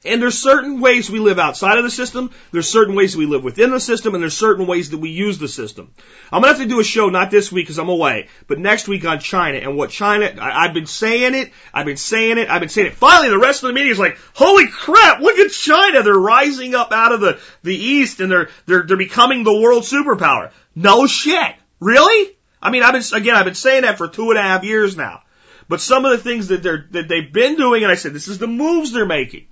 [0.06, 3.44] And there's certain ways we live outside of the system, there's certain ways we live
[3.44, 5.94] within the system, and there's certain ways that we use the system.
[6.32, 8.88] I'm gonna have to do a show, not this week because I'm away, but next
[8.88, 12.50] week on China and what China, I, I've been saying it, I've been saying it,
[12.50, 12.94] I've been saying it.
[12.94, 16.76] Finally, the rest of the media is like, holy crap, look at China, they're rising
[16.76, 20.52] up out of the, the East and they're, they're, they're becoming the world superpower.
[20.76, 21.56] No shit.
[21.82, 22.38] Really?
[22.62, 24.96] I mean, I've been, again, I've been saying that for two and a half years
[24.96, 25.24] now.
[25.68, 28.28] But some of the things that they're, that they've been doing, and I said, this
[28.28, 29.46] is the moves they're making.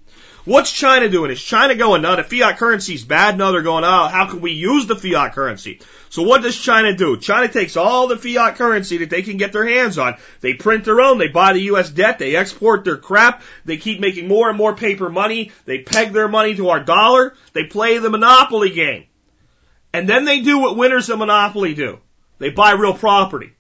[0.48, 1.30] What's China doing?
[1.30, 3.38] Is China going, no, the fiat currency is bad?
[3.38, 5.82] No, they're going, oh, how can we use the fiat currency?
[6.08, 7.18] So what does China do?
[7.18, 10.16] China takes all the fiat currency that they can get their hands on.
[10.40, 11.18] They print their own.
[11.18, 11.90] They buy the U.S.
[11.90, 12.18] debt.
[12.18, 13.44] They export their crap.
[13.66, 15.52] They keep making more and more paper money.
[15.66, 17.36] They peg their money to our dollar.
[17.52, 19.04] They play the monopoly game.
[19.92, 22.00] And then they do what winners of monopoly do.
[22.38, 23.52] They buy real property.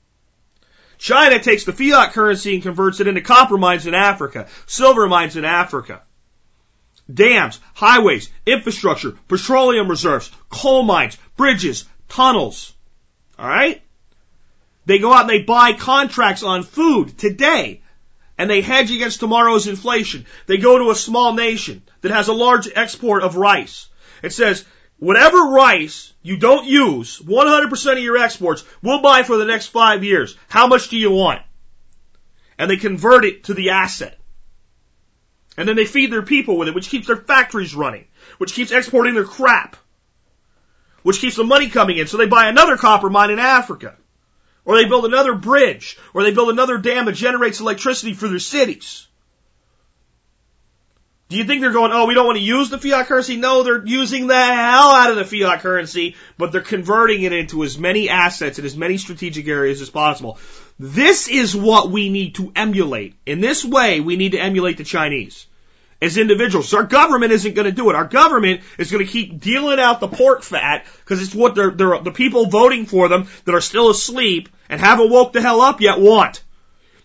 [0.97, 5.35] China takes the fiat currency and converts it into copper mines in Africa, silver mines
[5.35, 6.03] in Africa
[7.11, 12.73] dams, highways, infrastructure, petroleum reserves, coal mines, bridges, tunnels.
[13.39, 13.81] Alright?
[14.85, 17.81] They go out and they buy contracts on food today
[18.37, 20.25] and they hedge against tomorrow's inflation.
[20.45, 23.89] They go to a small nation that has a large export of rice.
[24.21, 24.63] It says,
[24.97, 30.03] whatever rice you don't use, 100% of your exports, we'll buy for the next five
[30.03, 30.37] years.
[30.47, 31.41] How much do you want?
[32.57, 34.19] And they convert it to the asset.
[35.57, 38.05] And then they feed their people with it, which keeps their factories running,
[38.37, 39.75] which keeps exporting their crap,
[41.01, 42.05] which keeps the money coming in.
[42.05, 43.95] So they buy another copper mine in Africa.
[44.63, 48.37] Or they build another bridge, or they build another dam that generates electricity for their
[48.37, 49.07] cities.
[51.29, 53.37] Do you think they're going, oh, we don't want to use the fiat currency?
[53.37, 57.63] No, they're using the hell out of the fiat currency, but they're converting it into
[57.63, 60.37] as many assets in as many strategic areas as possible.
[60.79, 63.15] This is what we need to emulate.
[63.25, 65.47] In this way, we need to emulate the Chinese
[66.01, 66.73] as individuals.
[66.73, 67.95] Our government isn't going to do it.
[67.95, 71.71] Our government is going to keep dealing out the pork fat because it's what they're,
[71.71, 75.61] they're, the people voting for them that are still asleep and haven't woke the hell
[75.61, 76.43] up yet want.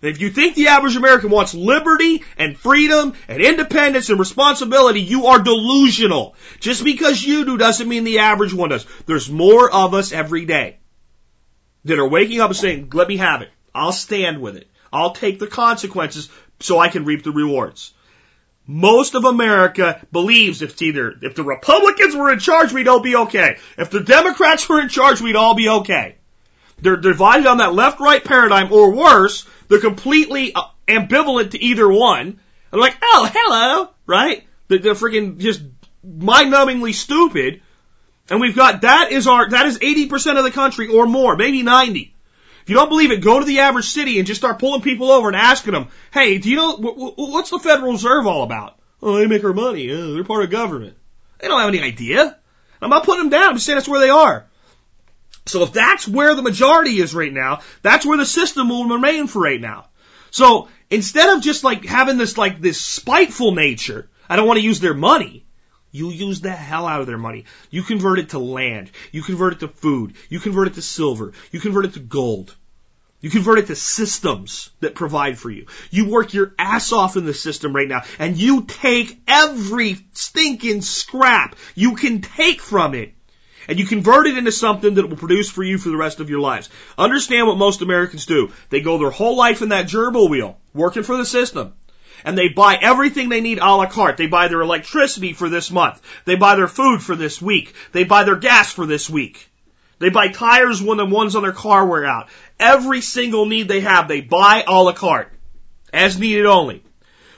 [0.02, 5.28] if you think the average American wants liberty and freedom and independence and responsibility, you
[5.28, 6.34] are delusional.
[6.60, 8.84] Just because you do doesn't mean the average one does.
[9.06, 10.76] There's more of us every day
[11.84, 13.48] that are waking up and saying, let me have it.
[13.74, 14.68] I'll stand with it.
[14.92, 16.28] I'll take the consequences
[16.60, 17.92] so I can reap the rewards.
[18.66, 23.16] Most of America believes if either, if the Republicans were in charge, we'd all be
[23.16, 23.56] okay.
[23.76, 26.16] If the Democrats were in charge, we'd all be okay.
[26.80, 32.40] They're divided on that left-right paradigm, or worse, they're completely uh, ambivalent to either one.
[32.70, 34.46] They're like, oh, hello, right?
[34.68, 35.62] They're, they're freaking just
[36.04, 37.62] mind-numbingly stupid.
[38.30, 41.62] And we've got, that is our, that is 80% of the country or more, maybe
[41.62, 42.11] 90.
[42.62, 45.10] If you don't believe it, go to the average city and just start pulling people
[45.10, 48.78] over and asking them, hey, do you know, what's the Federal Reserve all about?
[49.02, 49.90] Oh, they make our money.
[49.90, 50.96] Oh, they're part of government.
[51.38, 52.38] They don't have any idea.
[52.80, 53.48] I'm not putting them down.
[53.48, 54.46] I'm just saying that's where they are.
[55.46, 59.26] So if that's where the majority is right now, that's where the system will remain
[59.26, 59.88] for right now.
[60.30, 64.64] So instead of just like having this like this spiteful nature, I don't want to
[64.64, 65.41] use their money.
[65.92, 67.44] You use the hell out of their money.
[67.70, 68.90] You convert it to land.
[69.12, 70.14] You convert it to food.
[70.30, 71.34] You convert it to silver.
[71.52, 72.56] You convert it to gold.
[73.20, 75.66] You convert it to systems that provide for you.
[75.90, 80.82] You work your ass off in the system right now and you take every stinking
[80.82, 83.14] scrap you can take from it
[83.68, 86.30] and you convert it into something that will produce for you for the rest of
[86.30, 86.68] your lives.
[86.98, 88.50] Understand what most Americans do.
[88.70, 91.74] They go their whole life in that gerbil wheel, working for the system
[92.24, 94.16] and they buy everything they need a la carte.
[94.16, 96.00] They buy their electricity for this month.
[96.24, 97.74] They buy their food for this week.
[97.92, 99.48] They buy their gas for this week.
[99.98, 102.28] They buy tires when the ones on their car wear out.
[102.58, 105.32] Every single need they have, they buy a la carte.
[105.92, 106.82] As needed only.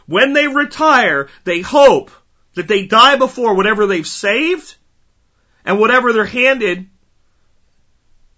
[0.07, 2.11] When they retire, they hope
[2.55, 4.77] that they die before whatever they've saved
[5.64, 6.88] and whatever they're handed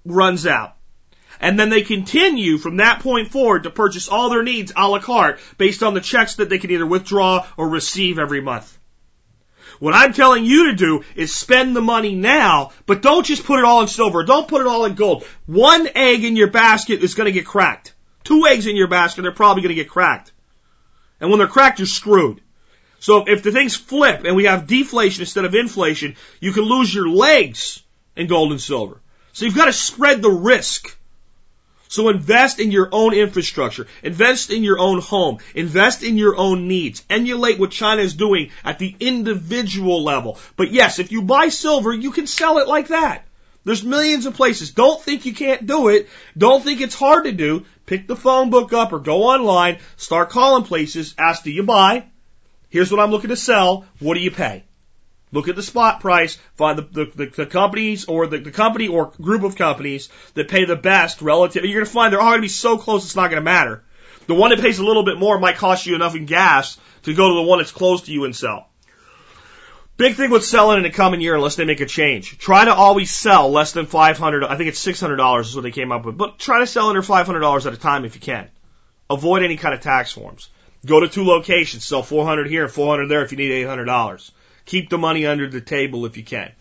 [0.04, 0.75] runs out.
[1.40, 5.00] And then they continue from that point forward to purchase all their needs a la
[5.00, 8.76] carte based on the checks that they can either withdraw or receive every month.
[9.78, 13.58] What I'm telling you to do is spend the money now, but don't just put
[13.58, 14.24] it all in silver.
[14.24, 15.24] Don't put it all in gold.
[15.44, 17.94] One egg in your basket is going to get cracked.
[18.24, 20.32] Two eggs in your basket, they're probably going to get cracked.
[21.20, 22.40] And when they're cracked, you're screwed.
[22.98, 26.92] So if the things flip and we have deflation instead of inflation, you can lose
[26.92, 27.82] your legs
[28.16, 29.00] in gold and silver.
[29.32, 30.96] So you've got to spread the risk.
[31.96, 33.86] So invest in your own infrastructure.
[34.02, 35.38] Invest in your own home.
[35.54, 37.02] Invest in your own needs.
[37.08, 40.38] Emulate what China is doing at the individual level.
[40.56, 43.24] But yes, if you buy silver, you can sell it like that.
[43.64, 44.72] There's millions of places.
[44.72, 46.10] Don't think you can't do it.
[46.36, 47.64] Don't think it's hard to do.
[47.86, 52.04] Pick the phone book up or go online, start calling places, ask do you buy?
[52.68, 53.86] Here's what I'm looking to sell.
[54.00, 54.64] What do you pay?
[55.32, 58.88] Look at the spot price, find the, the, the, the companies or the, the company
[58.88, 61.64] or group of companies that pay the best relative.
[61.64, 63.44] You're going to find they're all going to be so close it's not going to
[63.44, 63.82] matter.
[64.26, 67.14] The one that pays a little bit more might cost you enough in gas to
[67.14, 68.68] go to the one that's close to you and sell.
[69.96, 72.36] Big thing with selling in the coming year unless they make a change.
[72.38, 75.90] Try to always sell less than 500 I think it's $600 is what they came
[75.90, 76.18] up with.
[76.18, 78.48] But try to sell under $500 at a time if you can.
[79.08, 80.50] Avoid any kind of tax forms.
[80.84, 84.30] Go to two locations, sell 400 here and 400 there if you need $800.
[84.66, 86.52] Keep the money under the table if you can.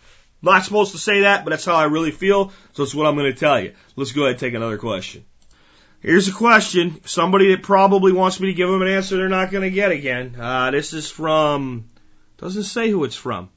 [0.42, 3.16] Not supposed to say that, but that's how I really feel, so it's what I'm
[3.16, 3.74] going to tell you.
[3.96, 5.24] Let's go ahead and take another question.
[6.00, 7.00] Here's a question.
[7.04, 9.90] Somebody that probably wants me to give them an answer they're not going to get
[9.90, 10.36] again.
[10.38, 11.90] Uh, this is from,
[12.38, 13.48] doesn't say who it's from.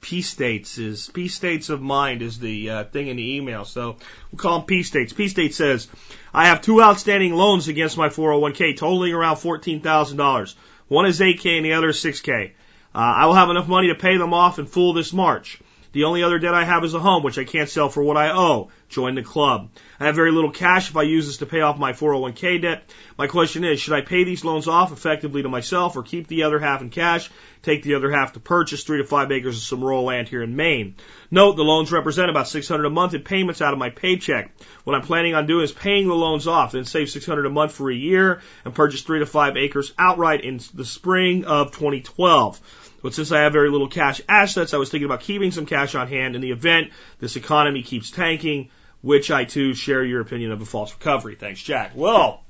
[0.00, 3.64] P states is, P states of mind is the uh, thing in the email.
[3.64, 3.96] So
[4.30, 5.12] we'll call them P states.
[5.12, 5.88] P state says,
[6.34, 10.54] I have two outstanding loans against my 401k totaling around $14,000.
[10.88, 12.52] One is 8K and the other is 6K.
[12.94, 15.60] Uh, I will have enough money to pay them off in full this March.
[15.92, 18.16] The only other debt I have is a home, which I can't sell for what
[18.16, 18.70] I owe.
[18.90, 19.70] Join the club.
[20.00, 22.90] I have very little cash if I use this to pay off my 401k debt.
[23.16, 26.42] My question is, should I pay these loans off effectively to myself or keep the
[26.42, 27.30] other half in cash,
[27.62, 30.42] take the other half to purchase three to five acres of some rural land here
[30.42, 30.96] in Maine?
[31.30, 34.52] Note, the loans represent about 600 a month in payments out of my paycheck.
[34.82, 37.70] What I'm planning on doing is paying the loans off, then save 600 a month
[37.70, 42.60] for a year and purchase three to five acres outright in the spring of 2012.
[43.02, 45.94] But since I have very little cash assets, I was thinking about keeping some cash
[45.94, 48.68] on hand in the event this economy keeps tanking,
[49.02, 51.34] which I too share your opinion of a false recovery.
[51.34, 51.92] Thanks, Jack.
[51.94, 52.42] Well,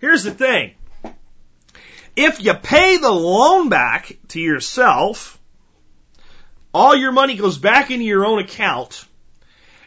[0.00, 0.74] here's the thing.
[2.14, 5.38] If you pay the loan back to yourself,
[6.72, 9.06] all your money goes back into your own account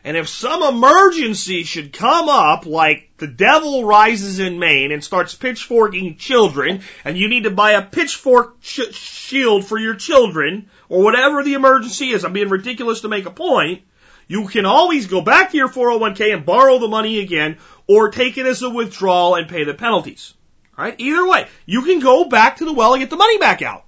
[0.03, 5.35] and if some emergency should come up, like the devil rises in Maine and starts
[5.35, 11.03] pitchforking children, and you need to buy a pitchfork sh- shield for your children, or
[11.03, 13.81] whatever the emergency is, I'm being ridiculous to make a point,
[14.29, 17.57] you can always go back to your 401k and borrow the money again,
[17.87, 20.33] or take it as a withdrawal and pay the penalties.
[20.77, 20.95] Alright?
[20.99, 23.83] Either way, you can go back to the well and get the money back out.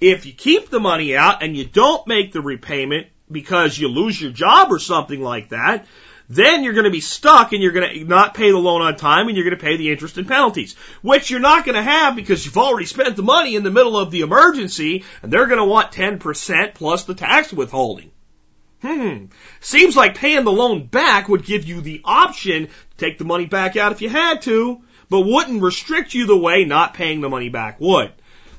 [0.00, 4.20] If you keep the money out and you don't make the repayment, because you lose
[4.20, 5.86] your job or something like that,
[6.30, 8.96] then you're going to be stuck and you're going to not pay the loan on
[8.96, 11.82] time and you're going to pay the interest and penalties, which you're not going to
[11.82, 15.46] have because you've already spent the money in the middle of the emergency and they're
[15.46, 18.10] going to want 10% plus the tax withholding.
[18.82, 19.24] Hmm.
[19.60, 23.46] Seems like paying the loan back would give you the option to take the money
[23.46, 27.28] back out if you had to, but wouldn't restrict you the way not paying the
[27.28, 28.12] money back would.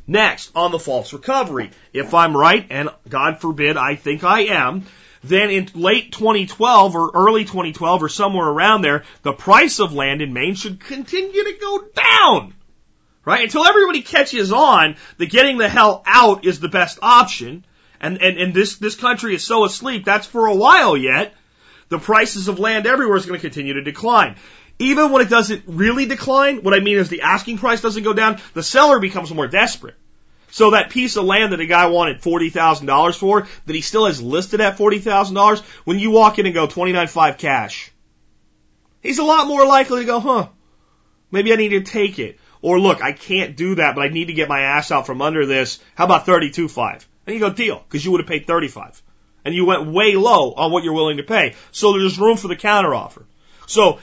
[0.08, 1.70] Next, on the false recovery.
[1.94, 4.86] If I'm right, and God forbid I think I am,
[5.24, 10.22] then in late 2012 or early 2012 or somewhere around there, the price of land
[10.22, 12.54] in Maine should continue to go down.
[13.24, 13.44] Right?
[13.44, 17.64] Until everybody catches on that getting the hell out is the best option.
[18.02, 21.34] And, and, and this, this country is so asleep, that's for a while yet.
[21.90, 24.36] The prices of land everywhere is going to continue to decline.
[24.78, 28.14] Even when it doesn't really decline, what I mean is the asking price doesn't go
[28.14, 29.96] down, the seller becomes more desperate.
[30.52, 34.22] So that piece of land that a guy wanted $40,000 for, that he still has
[34.22, 37.92] listed at $40,000, when you walk in and go 29.5 cash,
[39.02, 40.48] he's a lot more likely to go, huh,
[41.30, 42.40] maybe I need to take it.
[42.62, 45.22] Or look, I can't do that, but I need to get my ass out from
[45.22, 45.80] under this.
[45.96, 47.06] How about 32.5?
[47.30, 49.04] And you go, deal, because you would have paid 35.
[49.46, 51.54] And you went way low on what you're willing to pay.
[51.72, 53.24] So there's room for the counteroffer.
[53.68, 54.00] So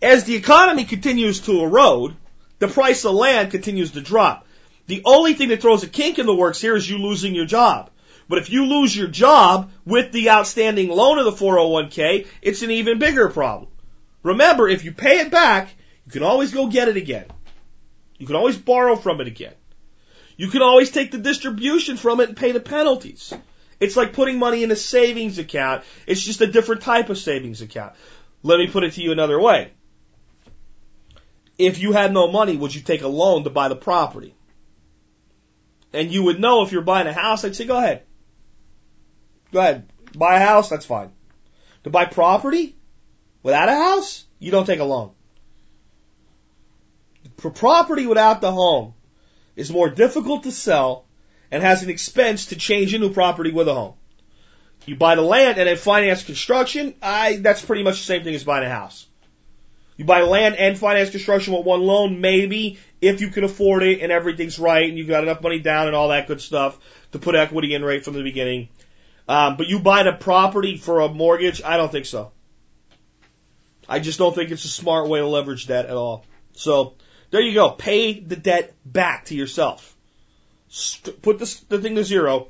[0.00, 2.14] as the economy continues to erode,
[2.60, 4.46] the price of land continues to drop.
[4.86, 7.44] The only thing that throws a kink in the works here is you losing your
[7.44, 7.90] job.
[8.28, 12.70] But if you lose your job with the outstanding loan of the 401k, it's an
[12.70, 13.68] even bigger problem.
[14.22, 15.74] Remember, if you pay it back,
[16.06, 17.26] you can always go get it again.
[18.16, 19.54] You can always borrow from it again.
[20.40, 23.34] You can always take the distribution from it and pay the penalties.
[23.78, 25.84] It's like putting money in a savings account.
[26.06, 27.92] It's just a different type of savings account.
[28.42, 29.72] Let me put it to you another way.
[31.58, 34.34] If you had no money, would you take a loan to buy the property?
[35.92, 38.04] And you would know if you're buying a house, I'd say, go ahead.
[39.52, 39.90] Go ahead.
[40.16, 41.10] Buy a house, that's fine.
[41.84, 42.76] To buy property
[43.42, 45.10] without a house, you don't take a loan.
[47.36, 48.94] For property without the home
[49.60, 51.04] is more difficult to sell
[51.50, 53.94] and has an expense to change into property with a home.
[54.86, 58.34] You buy the land and then finance construction, I, that's pretty much the same thing
[58.34, 59.06] as buying a house.
[59.96, 64.00] You buy land and finance construction with one loan, maybe, if you can afford it
[64.00, 66.78] and everything's right and you've got enough money down and all that good stuff
[67.12, 68.68] to put equity in right from the beginning.
[69.28, 72.32] Um, but you buy the property for a mortgage, I don't think so.
[73.88, 76.24] I just don't think it's a smart way to leverage that at all.
[76.52, 76.94] So,
[77.30, 77.70] there you go.
[77.70, 79.94] Pay the debt back to yourself.
[80.68, 82.48] st- put the, the thing to zero,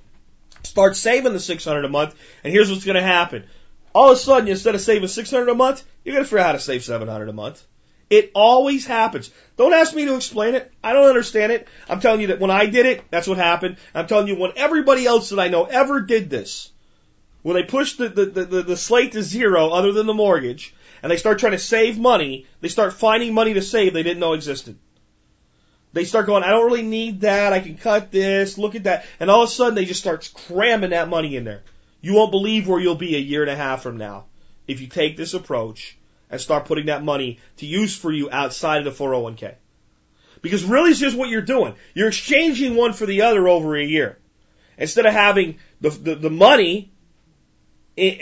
[0.62, 2.14] start saving the 600 a month,
[2.44, 3.44] and here's what's going to happen.
[3.92, 6.46] All of a sudden, instead of saving 600 a month, you're going to figure out
[6.46, 7.64] how to save 700 a month.
[8.08, 9.30] It always happens.
[9.56, 10.72] Don't ask me to explain it.
[10.82, 11.68] I don't understand it.
[11.88, 13.76] I'm telling you that when I did it, that's what happened.
[13.94, 16.70] I'm telling you when everybody else that I know ever did this,
[17.42, 21.10] when they push the, the, the, the slate to zero other than the mortgage, and
[21.10, 24.34] they start trying to save money, they start finding money to save they didn't know
[24.34, 24.78] existed.
[25.92, 27.52] They start going, I don't really need that.
[27.52, 28.58] I can cut this.
[28.58, 29.06] Look at that.
[29.18, 31.62] And all of a sudden they just start cramming that money in there.
[32.00, 34.26] You won't believe where you'll be a year and a half from now
[34.66, 35.98] if you take this approach
[36.30, 39.56] and start putting that money to use for you outside of the 401k.
[40.42, 41.74] Because really it's just what you're doing.
[41.92, 44.18] You're exchanging one for the other over a year.
[44.78, 46.92] Instead of having the, the, the money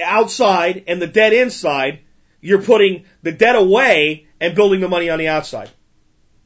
[0.02, 2.00] outside and the debt inside,
[2.40, 5.70] you're putting the debt away and building the money on the outside.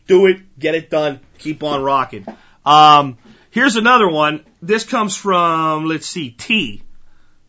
[0.06, 2.26] Do it, get it done, keep on rocking.
[2.64, 3.18] Um,
[3.50, 4.44] here's another one.
[4.60, 6.82] This comes from, let's see, T.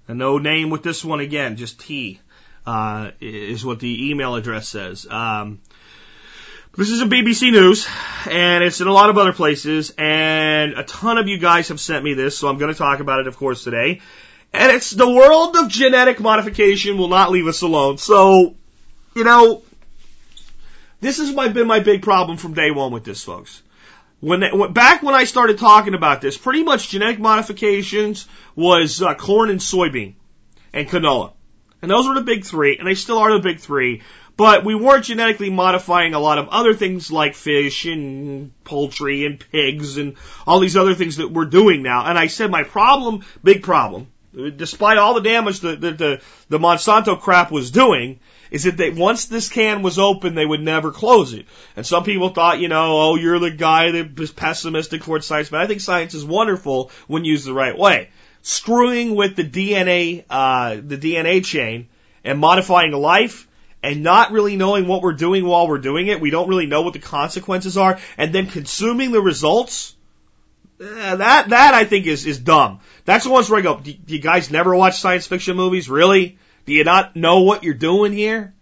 [0.08, 2.20] And no name with this one again, just T,
[2.66, 5.08] uh, is what the email address says.
[5.10, 5.62] Um,
[6.76, 7.88] this is a BBC News,
[8.30, 11.80] and it's in a lot of other places, and a ton of you guys have
[11.80, 14.02] sent me this, so I'm going to talk about it, of course, today.
[14.54, 17.98] And it's the world of genetic modification will not leave us alone.
[17.98, 18.56] So,
[19.16, 19.64] you know,
[21.02, 23.62] this has my, been my big problem from day one with this, folks.
[24.20, 28.26] When, they, back when I started talking about this, pretty much genetic modifications
[28.56, 30.14] was uh, corn and soybean
[30.72, 31.34] and canola,
[31.82, 34.02] and those were the big three, and they still are the big three.
[34.38, 39.44] But we weren't genetically modifying a lot of other things like fish and poultry and
[39.52, 40.16] pigs and
[40.48, 42.06] all these other things that we're doing now.
[42.06, 44.08] And I said my problem, big problem,
[44.56, 48.20] despite all the damage that the, the, the Monsanto crap was doing,
[48.54, 51.48] is that they, once this can was open, they would never close it.
[51.76, 55.50] And some people thought, you know, oh, you're the guy that was pessimistic towards science,
[55.50, 58.10] but I think science is wonderful when used the right way.
[58.44, 61.88] Screwing with the DNA, uh, the DNA chain
[62.24, 63.48] and modifying life
[63.82, 66.84] and not really knowing what we're doing while we're doing it, we don't really know
[66.84, 69.96] what the consequences are, and then consuming the results,
[70.80, 72.80] eh, that, that I think is, is dumb.
[73.06, 75.90] That's the ones where I go, do you guys never watch science fiction movies?
[75.90, 76.38] Really?
[76.66, 78.54] Do you not know what you're doing here?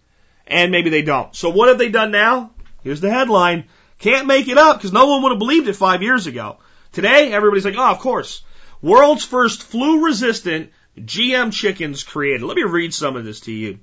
[0.48, 1.36] And maybe they don't.
[1.36, 2.52] So what have they done now?
[2.84, 3.66] Here's the headline.
[4.00, 6.58] Can't make it up because no one would have believed it five years ago.
[6.92, 8.42] Today, everybody's like, oh, of course.
[8.82, 12.42] World's first flu resistant GM chickens created.
[12.42, 13.80] Let me read some of this to you.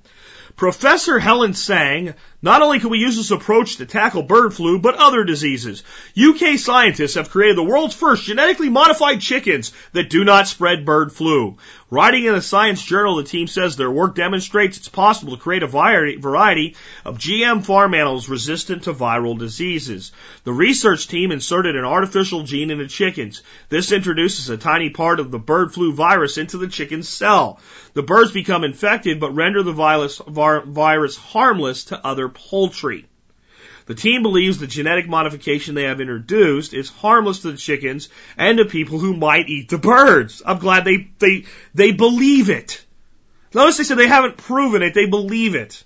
[0.57, 4.95] Professor Helen Sang, not only can we use this approach to tackle bird flu, but
[4.95, 5.83] other diseases.
[6.17, 11.11] UK scientists have created the world's first genetically modified chickens that do not spread bird
[11.11, 11.57] flu.
[11.91, 15.63] Writing in a science journal, the team says their work demonstrates it's possible to create
[15.63, 20.11] a variety of GM farm animals resistant to viral diseases.
[20.43, 23.41] The research team inserted an artificial gene into the chickens.
[23.69, 27.59] This introduces a tiny part of the bird flu virus into the chicken's cell.
[27.95, 33.05] The birds become infected but render the virus harmless to other poultry.
[33.85, 38.59] The team believes the genetic modification they have introduced is harmless to the chickens and
[38.59, 40.43] to people who might eat the birds.
[40.45, 42.85] I'm glad they, they, they believe it.
[43.53, 45.83] Notice they said they haven't proven it, they believe it.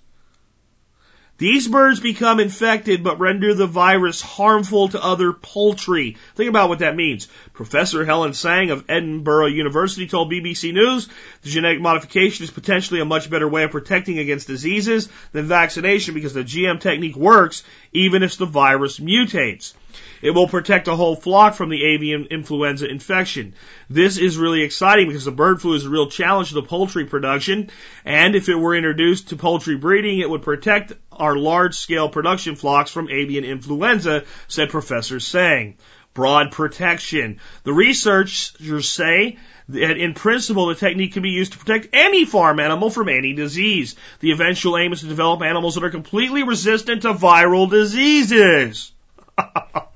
[1.39, 6.15] These birds become infected but render the virus harmful to other poultry.
[6.35, 7.27] Think about what that means.
[7.53, 11.09] Professor Helen Sang of Edinburgh University told BBC News
[11.41, 16.13] the genetic modification is potentially a much better way of protecting against diseases than vaccination
[16.13, 19.73] because the GM technique works even if the virus mutates.
[20.21, 23.53] It will protect a whole flock from the avian influenza infection.
[23.89, 27.05] This is really exciting because the bird flu is a real challenge to the poultry
[27.05, 27.69] production,
[28.05, 32.55] and if it were introduced to poultry breeding, it would protect our large scale production
[32.55, 35.77] flocks from avian influenza, said Professor Sang.
[36.13, 37.39] Broad protection.
[37.63, 39.37] The researchers say
[39.69, 43.33] that in principle the technique can be used to protect any farm animal from any
[43.33, 43.95] disease.
[44.19, 48.91] The eventual aim is to develop animals that are completely resistant to viral diseases.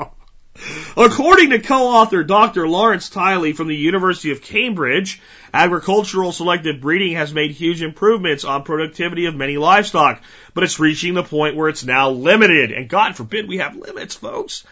[1.00, 2.68] According to co-author Dr.
[2.68, 5.22] Lawrence Tiley from the University of Cambridge,
[5.54, 10.24] agricultural selective breeding has made huge improvements on productivity of many livestock,
[10.56, 12.72] but it's reaching the point where it's now limited.
[12.72, 14.64] And God forbid we have limits, folks.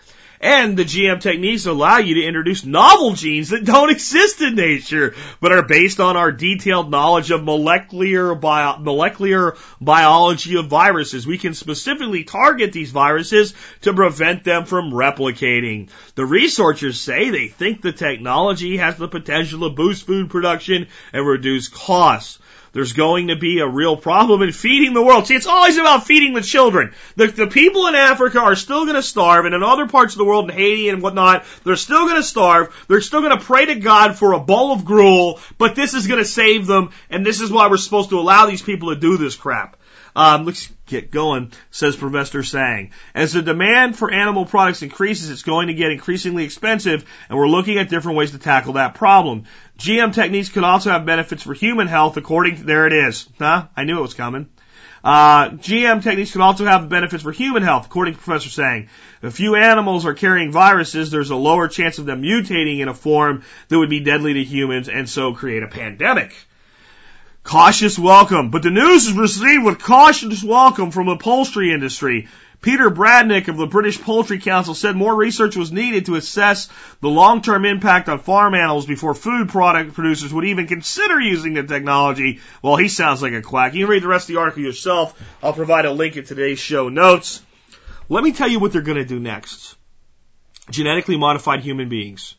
[0.46, 5.16] And the GM techniques allow you to introduce novel genes that don't exist in nature,
[5.42, 11.26] but are based on our detailed knowledge of molecular, bio, molecular biology of viruses.
[11.26, 15.90] We can specifically target these viruses to prevent them from replicating.
[16.14, 21.26] The researchers say they think the technology has the potential to boost food production and
[21.26, 22.38] reduce costs.
[22.76, 25.26] There's going to be a real problem in feeding the world.
[25.26, 26.94] See, it's always about feeding the children.
[27.16, 30.18] The, the people in Africa are still going to starve, and in other parts of
[30.18, 32.76] the world, in Haiti and whatnot, they're still going to starve.
[32.90, 36.08] They're still going to pray to God for a bowl of gruel, but this is
[36.08, 39.00] going to save them, and this is why we're supposed to allow these people to
[39.00, 39.78] do this crap.
[40.16, 42.92] Um, let's get going, says Professor Sang.
[43.14, 47.50] As the demand for animal products increases, it's going to get increasingly expensive, and we're
[47.50, 49.44] looking at different ways to tackle that problem.
[49.78, 53.28] GM techniques could also have benefits for human health, according to, there it is.
[53.38, 53.68] Huh?
[53.76, 54.50] I knew it was coming.
[55.04, 58.90] Uh, GM techniques can also have benefits for human health, according to Professor Sang.
[59.22, 62.94] If few animals are carrying viruses, there's a lower chance of them mutating in a
[62.94, 66.34] form that would be deadly to humans and so create a pandemic.
[67.46, 68.50] Cautious welcome.
[68.50, 72.28] But the news is received with cautious welcome from the poultry industry.
[72.60, 76.68] Peter Bradnock of the British Poultry Council said more research was needed to assess
[77.02, 81.62] the long-term impact on farm animals before food product producers would even consider using the
[81.62, 82.40] technology.
[82.64, 83.76] Well, he sounds like a quack.
[83.76, 85.14] You can read the rest of the article yourself.
[85.44, 87.44] I'll provide a link in today's show notes.
[88.10, 89.76] Let me tell you what they're going to do next.
[90.72, 92.34] Genetically modified human beings.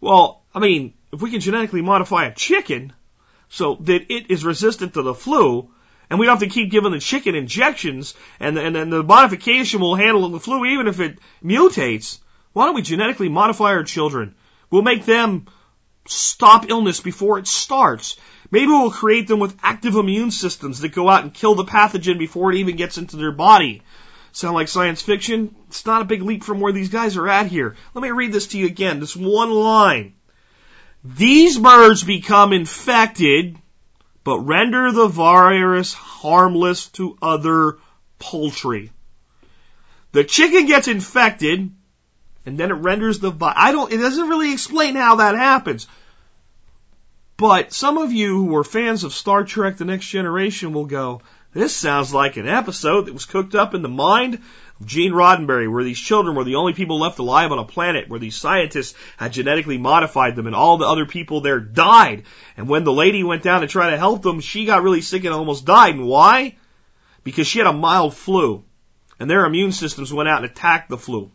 [0.00, 2.94] Well, I mean, if we can genetically modify a chicken,
[3.50, 5.68] so that it is resistant to the flu,
[6.08, 9.80] and we don't have to keep giving the chicken injections, and and then the modification
[9.80, 12.18] will handle the flu even if it mutates.
[12.52, 14.34] Why don't we genetically modify our children?
[14.70, 15.46] We'll make them
[16.06, 18.16] stop illness before it starts.
[18.50, 22.18] Maybe we'll create them with active immune systems that go out and kill the pathogen
[22.18, 23.82] before it even gets into their body.
[24.32, 25.54] Sound like science fiction?
[25.68, 27.76] It's not a big leap from where these guys are at here.
[27.94, 29.00] Let me read this to you again.
[29.00, 30.14] This one line.
[31.02, 33.56] These birds become infected,
[34.22, 37.78] but render the virus harmless to other
[38.18, 38.92] poultry.
[40.12, 41.72] The chicken gets infected,
[42.44, 43.92] and then it renders the vi- I don't.
[43.92, 45.86] It doesn't really explain how that happens.
[47.38, 51.22] But some of you who are fans of Star Trek: The Next Generation will go,
[51.54, 54.40] "This sounds like an episode that was cooked up in the mind
[54.84, 58.18] Gene Roddenberry, where these children were the only people left alive on a planet, where
[58.18, 62.24] these scientists had genetically modified them and all the other people there died.
[62.56, 65.24] And when the lady went down to try to help them, she got really sick
[65.24, 65.94] and almost died.
[65.94, 66.56] And why?
[67.24, 68.64] Because she had a mild flu.
[69.18, 71.30] And their immune systems went out and attacked the flu.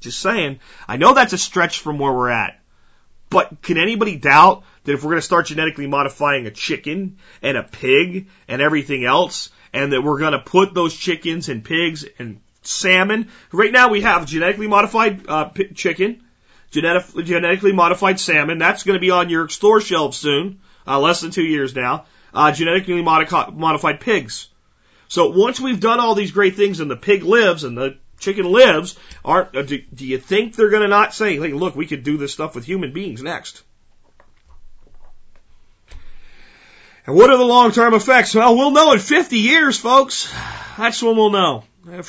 [0.00, 0.58] Just saying.
[0.88, 2.60] I know that's a stretch from where we're at.
[3.30, 7.56] But can anybody doubt that if we're going to start genetically modifying a chicken and
[7.56, 12.06] a pig and everything else, and that we're going to put those chickens and pigs
[12.18, 13.28] and salmon.
[13.52, 16.22] Right now we have genetically modified uh, p- chicken,
[16.70, 18.58] genetic, genetically modified salmon.
[18.58, 22.06] That's going to be on your store shelves soon, uh, less than two years now.
[22.32, 24.48] Uh, genetically modi- modified pigs.
[25.08, 28.46] So once we've done all these great things and the pig lives and the chicken
[28.46, 31.86] lives, aren't, uh, do, do you think they're going to not say, hey, look, we
[31.86, 33.62] could do this stuff with human beings next?
[37.06, 38.34] And what are the long-term effects?
[38.34, 40.32] Well, we'll know in 50 years, folks.
[40.78, 41.64] That's when we'll know.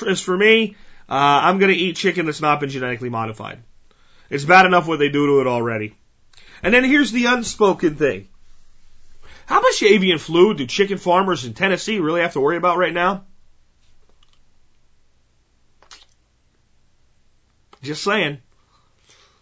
[0.08, 0.76] As for me,
[1.10, 3.60] uh, I'm going to eat chicken that's not been genetically modified.
[4.30, 5.96] It's bad enough what they do to it already.
[6.64, 8.30] And then here's the unspoken thing.
[9.46, 12.94] How much avian flu do chicken farmers in Tennessee really have to worry about right
[12.94, 13.26] now?
[17.84, 18.40] Just saying.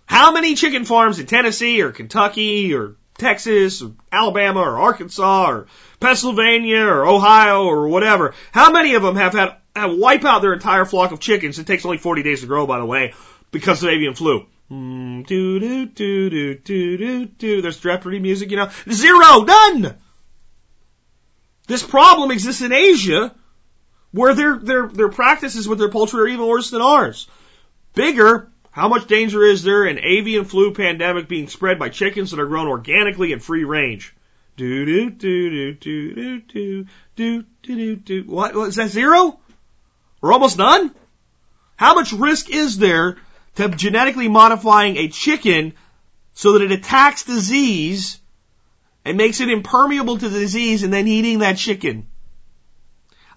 [0.05, 5.67] How many chicken farms in Tennessee or Kentucky or Texas or Alabama or Arkansas or
[5.99, 10.53] Pennsylvania or Ohio or whatever, how many of them have had have wipe out their
[10.53, 11.57] entire flock of chickens?
[11.57, 13.13] It takes only 40 days to grow, by the way,
[13.51, 14.45] because of avian flu.
[14.71, 17.61] Mm, do do do do do do do.
[17.61, 18.69] There's Jeopardy music, you know.
[18.91, 19.97] Zero, none.
[21.67, 23.33] This problem exists in Asia,
[24.11, 27.27] where their their their practices with their poultry are even worse than ours.
[27.93, 32.39] Bigger, how much danger is there in avian flu pandemic being spread by chickens that
[32.39, 34.15] are grown organically in free range?
[34.57, 37.95] Do do do do do do do do do do.
[37.95, 39.39] Do what is that zero?
[40.23, 40.91] Or almost none?
[41.75, 43.17] How much risk is there
[43.55, 45.73] to genetically modifying a chicken
[46.33, 48.19] so that it attacks disease
[49.05, 52.07] and makes it impermeable to the disease and then eating that chicken?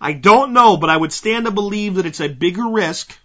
[0.00, 3.18] I don't know, but I would stand to believe that it's a bigger risk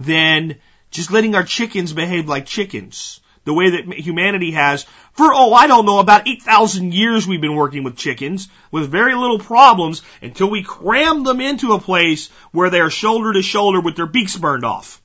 [0.00, 0.58] than
[0.92, 3.20] just letting our chickens behave like chickens.
[3.44, 4.84] The way that humanity has
[5.14, 9.16] for, oh, I don't know, about 8,000 years we've been working with chickens with very
[9.16, 13.80] little problems until we cram them into a place where they are shoulder to shoulder
[13.80, 15.02] with their beaks burned off.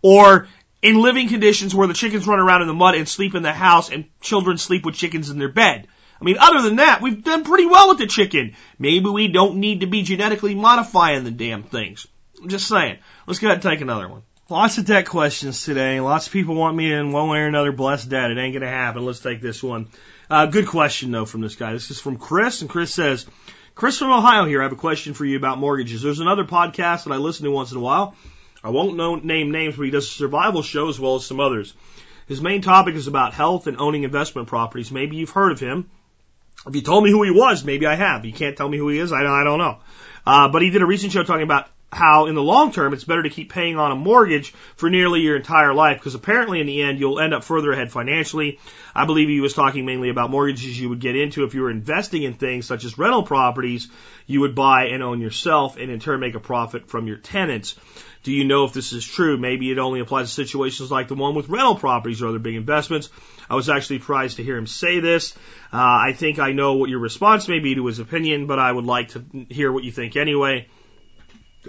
[0.00, 0.46] Or
[0.80, 3.52] in living conditions where the chickens run around in the mud and sleep in the
[3.52, 5.88] house and children sleep with chickens in their bed.
[6.20, 8.54] I mean, other than that, we've done pretty well with the chicken.
[8.78, 12.06] Maybe we don't need to be genetically modifying the damn things.
[12.40, 12.98] I'm just saying.
[13.26, 14.22] Let's go ahead and take another one.
[14.50, 16.00] Lots of debt questions today.
[16.00, 18.30] Lots of people want me in one way or another bless debt.
[18.30, 19.06] It ain't gonna happen.
[19.06, 19.88] Let's take this one.
[20.28, 21.72] Uh, good question though from this guy.
[21.72, 23.24] This is from Chris, and Chris says,
[23.74, 24.60] Chris from Ohio here.
[24.60, 26.02] I have a question for you about mortgages.
[26.02, 28.16] There's another podcast that I listen to once in a while.
[28.62, 31.40] I won't know, name names, but he does a survival show as well as some
[31.40, 31.72] others.
[32.26, 34.92] His main topic is about health and owning investment properties.
[34.92, 35.88] Maybe you've heard of him.
[36.66, 38.26] If you told me who he was, maybe I have.
[38.26, 39.10] You can't tell me who he is.
[39.10, 39.78] I, I don't know.
[40.26, 43.04] Uh, but he did a recent show talking about how in the long term it's
[43.04, 46.66] better to keep paying on a mortgage for nearly your entire life because apparently in
[46.66, 48.58] the end you'll end up further ahead financially.
[48.94, 51.70] I believe he was talking mainly about mortgages you would get into if you were
[51.70, 53.88] investing in things such as rental properties
[54.26, 57.76] you would buy and own yourself and in turn make a profit from your tenants.
[58.24, 59.36] Do you know if this is true?
[59.36, 62.54] Maybe it only applies to situations like the one with rental properties or other big
[62.54, 63.10] investments.
[63.50, 65.36] I was actually surprised to hear him say this.
[65.70, 65.76] Uh,
[66.08, 68.86] I think I know what your response may be to his opinion, but I would
[68.86, 70.68] like to hear what you think anyway.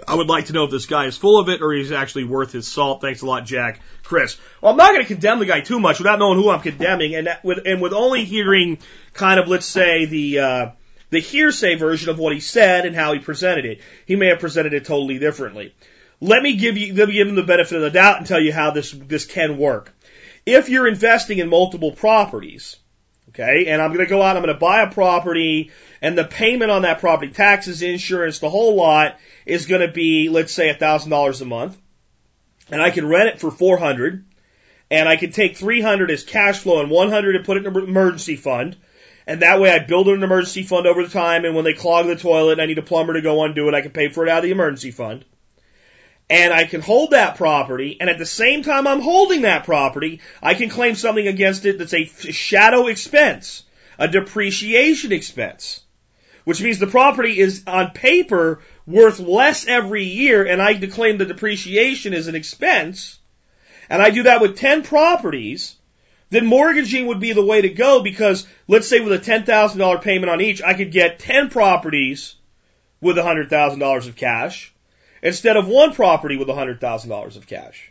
[0.06, 2.24] I would like to know if this guy is full of it or he's actually
[2.24, 3.00] worth his salt.
[3.00, 3.80] Thanks a lot, Jack.
[4.02, 4.36] Chris.
[4.60, 7.14] Well, I'm not going to condemn the guy too much without knowing who I'm condemning,
[7.14, 8.78] and that, with and with only hearing
[9.12, 10.70] kind of let's say the uh,
[11.10, 13.80] the hearsay version of what he said and how he presented it.
[14.06, 15.74] He may have presented it totally differently.
[16.20, 18.40] Let me give you let me give him the benefit of the doubt and tell
[18.40, 19.92] you how this this can work.
[20.44, 22.76] If you're investing in multiple properties,
[23.38, 25.70] okay, and I'm going to go out, I'm going to buy a property,
[26.00, 30.28] and the payment on that property, taxes, insurance, the whole lot is going to be,
[30.28, 31.76] let's say, $1,000 a month.
[32.70, 34.24] And I can rent it for 400
[34.90, 37.82] and I can take 300 as cash flow and 100 and put it in an
[37.84, 38.76] emergency fund.
[39.26, 42.06] And that way I build an emergency fund over the time and when they clog
[42.06, 44.26] the toilet and I need a plumber to go undo it, I can pay for
[44.26, 45.24] it out of the emergency fund.
[46.28, 50.20] And I can hold that property and at the same time I'm holding that property,
[50.42, 53.62] I can claim something against it that's a shadow expense,
[53.98, 55.82] a depreciation expense
[56.46, 61.24] which means the property is on paper worth less every year and I claim the
[61.24, 63.18] depreciation is an expense,
[63.90, 65.74] and I do that with 10 properties,
[66.30, 70.30] then mortgaging would be the way to go because let's say with a $10,000 payment
[70.30, 72.36] on each, I could get 10 properties
[73.00, 74.72] with $100,000 of cash
[75.26, 77.90] instead of one property with $100,000 of cash.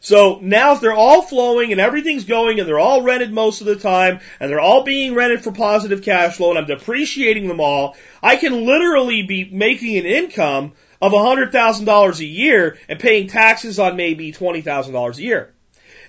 [0.00, 3.66] So now if they're all flowing and everything's going and they're all rented most of
[3.66, 7.60] the time and they're all being rented for positive cash flow and I'm depreciating them
[7.60, 13.78] all, I can literally be making an income of $100,000 a year and paying taxes
[13.78, 15.52] on maybe $20,000 a year.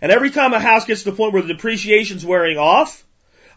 [0.01, 3.03] And every time a house gets to the point where the depreciation's wearing off,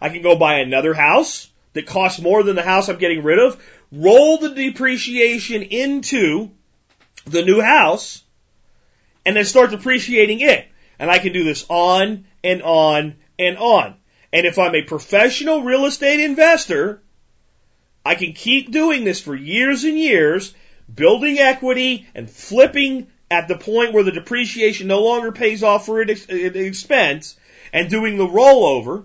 [0.01, 3.39] I can go buy another house that costs more than the house I'm getting rid
[3.39, 6.51] of, roll the depreciation into
[7.27, 8.23] the new house,
[9.25, 10.67] and then start depreciating it.
[10.99, 13.97] And I can do this on and on and on.
[14.33, 17.03] And if I'm a professional real estate investor,
[18.05, 20.55] I can keep doing this for years and years,
[20.93, 26.01] building equity and flipping at the point where the depreciation no longer pays off for
[26.01, 27.37] its expense
[27.73, 29.05] and doing the rollover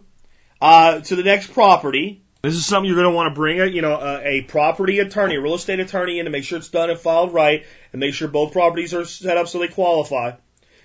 [0.62, 2.22] uh, to the next property.
[2.42, 4.98] This is something you're going to want to bring a, you know, a, a property
[4.98, 8.00] attorney, a real estate attorney in to make sure it's done and filed right and
[8.00, 10.32] make sure both properties are set up so they qualify.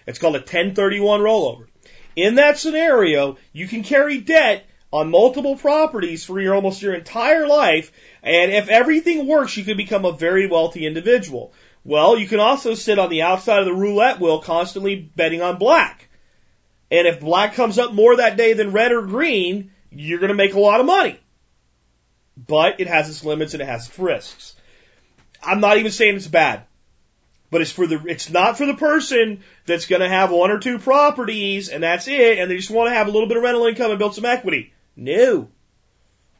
[0.06, 1.66] It's called a 1031 rollover.
[2.14, 7.46] In that scenario, you can carry debt on multiple properties for your almost your entire
[7.46, 7.90] life,
[8.22, 11.54] and if everything works, you can become a very wealthy individual.
[11.84, 15.58] Well, you can also sit on the outside of the roulette wheel constantly betting on
[15.58, 16.08] black.
[16.90, 20.34] And if black comes up more that day than red or green, you're going to
[20.34, 21.18] make a lot of money.
[22.46, 24.54] But it has its limits and it has its risks.
[25.42, 26.64] I'm not even saying it's bad
[27.50, 30.58] but it's for the it's not for the person that's going to have one or
[30.58, 33.42] two properties and that's it and they just want to have a little bit of
[33.42, 34.72] rental income and build some equity.
[34.96, 35.48] No.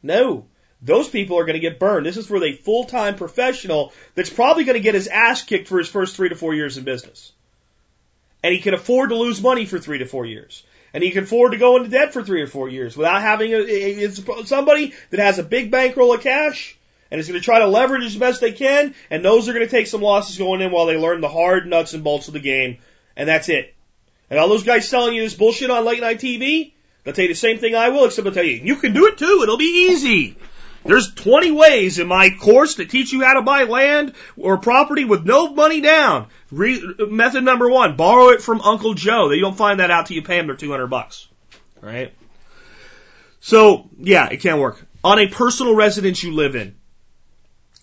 [0.03, 0.47] No.
[0.83, 2.05] Those people are going to get burned.
[2.05, 5.79] This is for the full-time professional that's probably going to get his ass kicked for
[5.79, 7.33] his first 3 to 4 years in business.
[8.43, 10.65] And he can afford to lose money for 3 to 4 years.
[10.97, 13.53] And he can afford to go into debt for 3 or 4 years without having
[13.53, 14.19] a, it's
[14.49, 16.75] somebody that has a big bankroll of cash
[17.11, 19.67] and is going to try to leverage as best they can, and those are going
[19.67, 22.33] to take some losses going in while they learn the hard nuts and bolts of
[22.33, 22.79] the game,
[23.15, 23.75] and that's it.
[24.31, 26.73] And all those guys selling you this bullshit on late night TV,
[27.05, 29.05] they'll tell you the same thing I will, except they'll tell you, you can do
[29.09, 30.39] it too, it'll be easy.
[30.87, 35.05] There's 20 ways in my course that teach you how to buy land or property
[35.05, 36.29] with no money down.
[36.51, 39.31] Re- method number one, borrow it from Uncle Joe.
[39.31, 41.27] You don't find that out till you pay him their 200 bucks.
[41.81, 42.15] Right?
[43.41, 44.85] So, yeah, it can work.
[45.05, 46.75] On a personal residence you live in,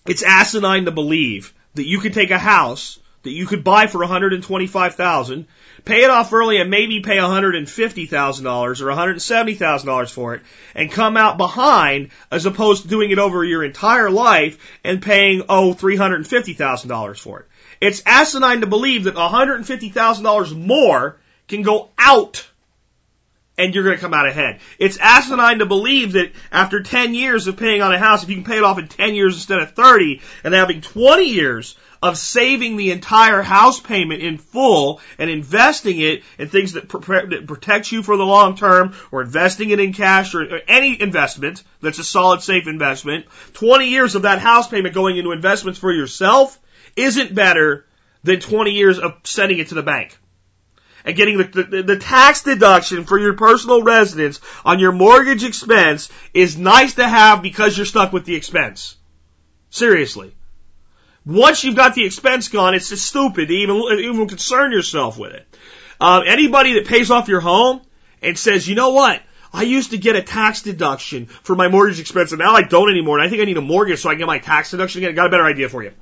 [0.06, 3.98] it's asinine to believe that you can take a house that you could buy for
[3.98, 5.46] 125,000,
[5.84, 10.42] pay it off early and maybe pay $150,000 or $170,000 for it
[10.74, 15.42] and come out behind as opposed to doing it over your entire life and paying
[15.48, 17.46] oh $350,000 for it.
[17.80, 21.16] It's asinine to believe that $150,000 more
[21.48, 22.48] can go out
[23.56, 24.60] and you're going to come out ahead.
[24.78, 28.36] It's asinine to believe that after 10 years of paying on a house, if you
[28.36, 32.18] can pay it off in 10 years instead of 30 and having 20 years of
[32.18, 37.46] saving the entire house payment in full and investing it in things that, pre- that
[37.46, 41.64] protect you for the long term or investing it in cash or, or any investment
[41.80, 43.24] that's a solid, safe investment,
[43.54, 46.60] 20 years of that house payment going into investments for yourself
[46.94, 47.86] isn't better
[48.22, 50.18] than 20 years of sending it to the bank
[51.06, 56.10] and getting the, the, the, tax deduction for your personal residence on your mortgage expense
[56.34, 58.96] is nice to have because you're stuck with the expense.
[59.70, 60.34] Seriously.
[61.26, 65.32] Once you've got the expense gone, it's just stupid to even, even concern yourself with
[65.32, 65.46] it.
[66.00, 67.80] Uh, anybody that pays off your home
[68.20, 69.22] and says, you know what?
[69.52, 72.90] I used to get a tax deduction for my mortgage expense and now I don't
[72.90, 75.00] anymore and I think I need a mortgage so I can get my tax deduction
[75.00, 75.12] again.
[75.12, 75.92] I got a better idea for you.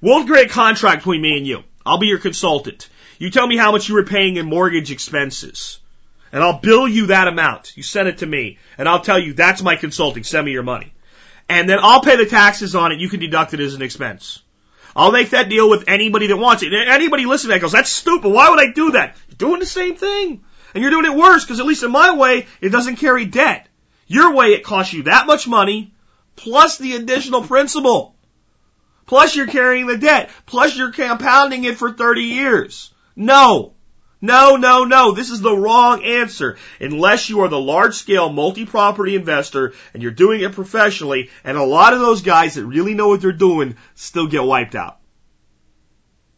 [0.00, 1.64] We'll create a contract between me and you.
[1.84, 2.88] I'll be your consultant.
[3.18, 5.78] You tell me how much you were paying in mortgage expenses.
[6.32, 7.76] And I'll bill you that amount.
[7.76, 8.58] You send it to me.
[8.76, 10.24] And I'll tell you, that's my consulting.
[10.24, 10.92] Send me your money.
[11.48, 13.00] And then I'll pay the taxes on it.
[13.00, 14.42] You can deduct it as an expense.
[14.96, 16.72] I'll make that deal with anybody that wants it.
[16.72, 18.28] And anybody listening to that goes, that's stupid.
[18.28, 19.16] Why would I do that?
[19.28, 20.44] You're doing the same thing.
[20.74, 23.68] And you're doing it worse because at least in my way, it doesn't carry debt.
[24.06, 25.92] Your way, it costs you that much money
[26.36, 28.14] plus the additional principal.
[29.06, 30.30] Plus you're carrying the debt.
[30.46, 32.92] Plus you're compounding it for 30 years.
[33.16, 33.73] No.
[34.24, 35.12] No, no, no.
[35.12, 36.56] This is the wrong answer.
[36.80, 41.62] Unless you are the large scale multi-property investor and you're doing it professionally, and a
[41.62, 44.96] lot of those guys that really know what they're doing still get wiped out.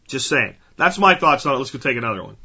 [0.05, 0.57] Just saying.
[0.75, 1.59] That's my thoughts on it.
[1.59, 2.35] Let's go take another one.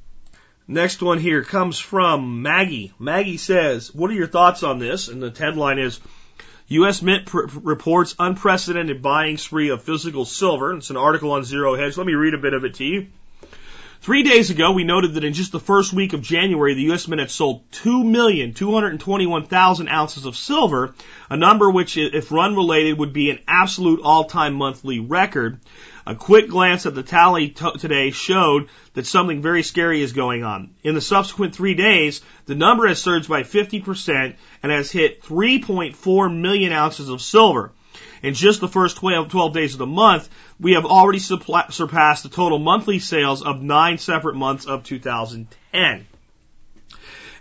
[0.68, 2.92] Next one here comes from Maggie.
[3.00, 5.08] Maggie says, what are your thoughts on this?
[5.08, 5.98] And the headline is,
[6.68, 7.02] U.S.
[7.02, 10.72] Mint pr- reports unprecedented buying spree of physical silver.
[10.76, 11.96] It's an article on Zero Hedge.
[11.96, 13.08] Let me read a bit of it to you.
[14.02, 17.06] Three days ago, we noted that in just the first week of January, the U.S.
[17.06, 20.96] Mint had sold 2,221,000 ounces of silver,
[21.30, 25.60] a number which, if run related, would be an absolute all-time monthly record.
[26.04, 30.70] A quick glance at the tally today showed that something very scary is going on.
[30.82, 34.34] In the subsequent three days, the number has surged by 50%
[34.64, 37.70] and has hit 3.4 million ounces of silver.
[38.22, 40.28] In just the first 12, 12 days of the month,
[40.62, 46.06] we have already surpassed the total monthly sales of nine separate months of 2010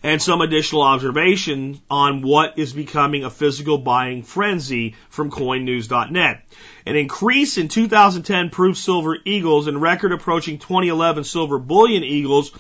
[0.04, 6.44] and some additional observation on what is becoming a physical buying frenzy from coinnews.net.
[6.88, 12.52] An increase in 2010 proof silver eagles and record approaching 2011 silver bullion eagles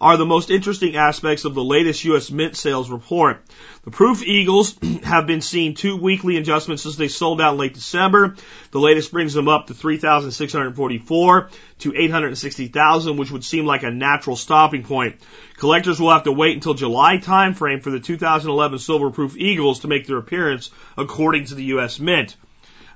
[0.00, 2.30] are the most interesting aspects of the latest U.S.
[2.30, 3.44] Mint sales report.
[3.86, 7.74] The proof eagles have been seeing two weekly adjustments since they sold out in late
[7.74, 8.34] December.
[8.72, 14.34] The latest brings them up to 3,644 to 860,000, which would seem like a natural
[14.34, 15.20] stopping point.
[15.56, 19.88] Collectors will have to wait until July timeframe for the 2011 silver proof eagles to
[19.88, 22.00] make their appearance, according to the U.S.
[22.00, 22.34] Mint.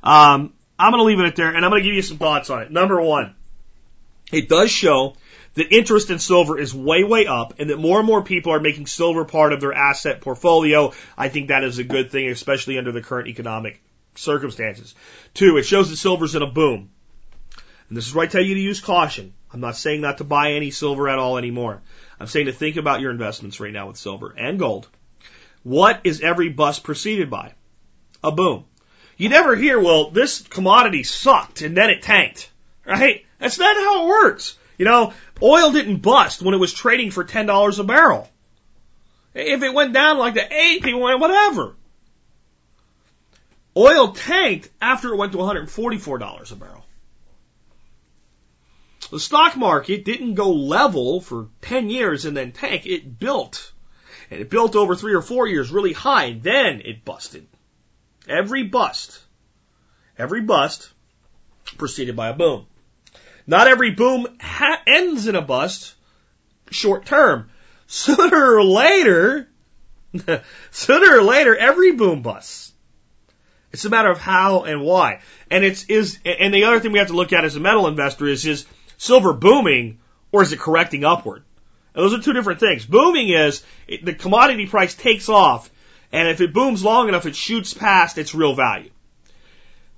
[0.03, 2.51] Um, I'm going to leave it there, and I'm going to give you some thoughts
[2.51, 2.73] on it.
[2.73, 3.37] Number one,
[4.33, 5.15] it does show
[5.55, 8.61] that interest in silver is way, way up and that more and more people are
[8.61, 10.93] making silver part of their asset portfolio.
[11.17, 13.83] I think that is a good thing, especially under the current economic
[14.15, 14.95] circumstances.
[15.35, 16.91] Two, it shows that silver's in a boom.
[17.89, 19.35] And this is where I tell you to use caution.
[19.53, 21.83] I'm not saying not to buy any silver at all anymore.
[22.21, 24.89] I'm saying to think about your investments right now with silver and gold.
[25.63, 27.53] What is every bust preceded by?
[28.23, 28.65] A boom.
[29.17, 32.51] You never hear, well, this commodity sucked and then it tanked,
[32.87, 33.27] right?
[33.39, 34.57] That's not how it works.
[34.79, 35.13] You know,
[35.43, 38.29] oil didn't bust when it was trading for $10 a barrel.
[39.35, 41.77] If it went down like the eight, people went, whatever.
[43.77, 46.85] Oil tanked after it went to $144 a barrel.
[49.11, 52.87] The stock market didn't go level for 10 years and then tank.
[52.87, 53.73] It built.
[54.31, 56.39] And it built over three or four years really high.
[56.41, 57.47] Then it busted.
[58.29, 59.21] Every bust,
[60.17, 60.91] every bust
[61.79, 62.67] preceded by a boom.
[63.51, 65.95] Not every boom ha- ends in a bust
[66.71, 67.51] short term.
[67.89, 69.49] Sooner or later,
[70.71, 72.73] sooner or later, every boom busts.
[73.73, 75.23] It's a matter of how and why.
[75.51, 77.89] And it's is and the other thing we have to look at as a metal
[77.89, 78.67] investor is is
[78.99, 79.99] silver booming
[80.31, 81.43] or is it correcting upward?
[81.93, 82.87] And those are two different things.
[82.87, 85.69] Booming is the commodity price takes off,
[86.13, 88.91] and if it booms long enough, it shoots past its real value.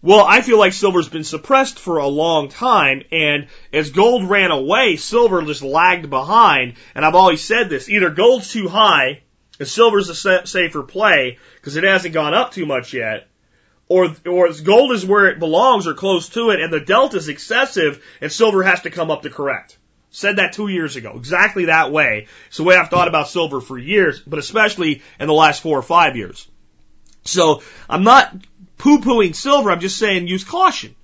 [0.05, 4.51] Well, I feel like silver's been suppressed for a long time, and as gold ran
[4.51, 6.75] away, silver just lagged behind.
[6.97, 9.23] And I've always said this: either gold's too high,
[9.61, 13.29] and silver's a safer play because it hasn't gone up too much yet,
[13.87, 17.29] or or gold is where it belongs or close to it, and the delta is
[17.29, 19.79] excessive, and silver has to come up to correct.
[20.11, 22.27] Said that two years ago, exactly that way.
[22.49, 25.79] It's the way I've thought about silver for years, but especially in the last four
[25.79, 26.49] or five years.
[27.25, 28.35] So I'm not
[28.83, 29.71] poo-pooing silver.
[29.71, 30.97] I'm just saying use caution.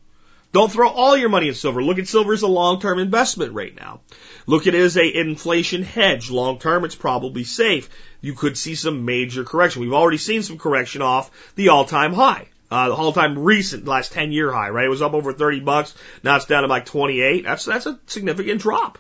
[0.53, 1.81] Don't throw all your money in silver.
[1.81, 4.01] Look at silver as a long-term investment right now.
[4.47, 6.29] Look at it as a inflation hedge.
[6.29, 7.89] Long term, it's probably safe.
[8.20, 9.83] You could see some major correction.
[9.83, 12.49] We've already seen some correction off the all-time high.
[12.68, 14.87] Uh, the all-time recent last 10 year high, right?
[14.87, 15.95] It was up over 30 bucks.
[16.24, 17.45] Now it's down to like 28.
[17.45, 18.99] That's, that's a significant drop.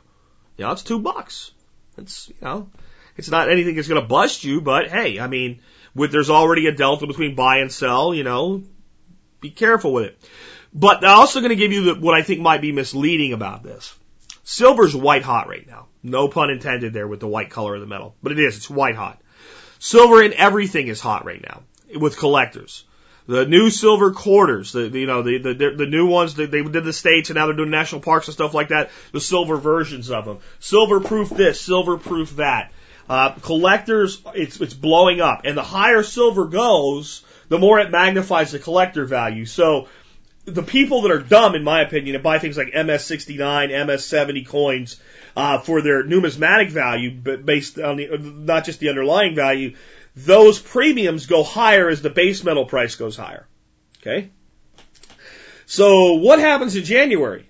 [0.56, 1.50] You know, it's two bucks.
[1.96, 2.70] It's, you know,
[3.16, 5.62] it's not anything that's going to bust you, but hey, I mean,
[5.98, 8.62] with, there's already a delta between buy and sell, you know,
[9.40, 10.18] be careful with it.
[10.72, 13.62] But they're also going to give you the, what I think might be misleading about
[13.62, 13.94] this.
[14.44, 15.86] Silver's white hot right now.
[16.02, 18.56] No pun intended there with the white color of the metal, but it is.
[18.56, 19.20] It's white hot.
[19.78, 21.62] Silver in everything is hot right now
[21.98, 22.84] with collectors.
[23.26, 26.84] The new silver quarters, the, you know, the, the, the new ones that they did
[26.84, 30.10] the states and now they're doing national parks and stuff like that, the silver versions
[30.10, 30.38] of them.
[30.60, 32.72] Silver proof this, silver proof that.
[33.08, 35.42] Uh, collectors, it's, it's blowing up.
[35.44, 39.46] And the higher silver goes, the more it magnifies the collector value.
[39.46, 39.88] So,
[40.44, 45.00] the people that are dumb, in my opinion, and buy things like MS69, MS70 coins
[45.36, 49.76] uh, for their numismatic value, but based on the not just the underlying value,
[50.16, 53.46] those premiums go higher as the base metal price goes higher.
[54.00, 54.30] Okay.
[55.66, 57.48] So what happens in January?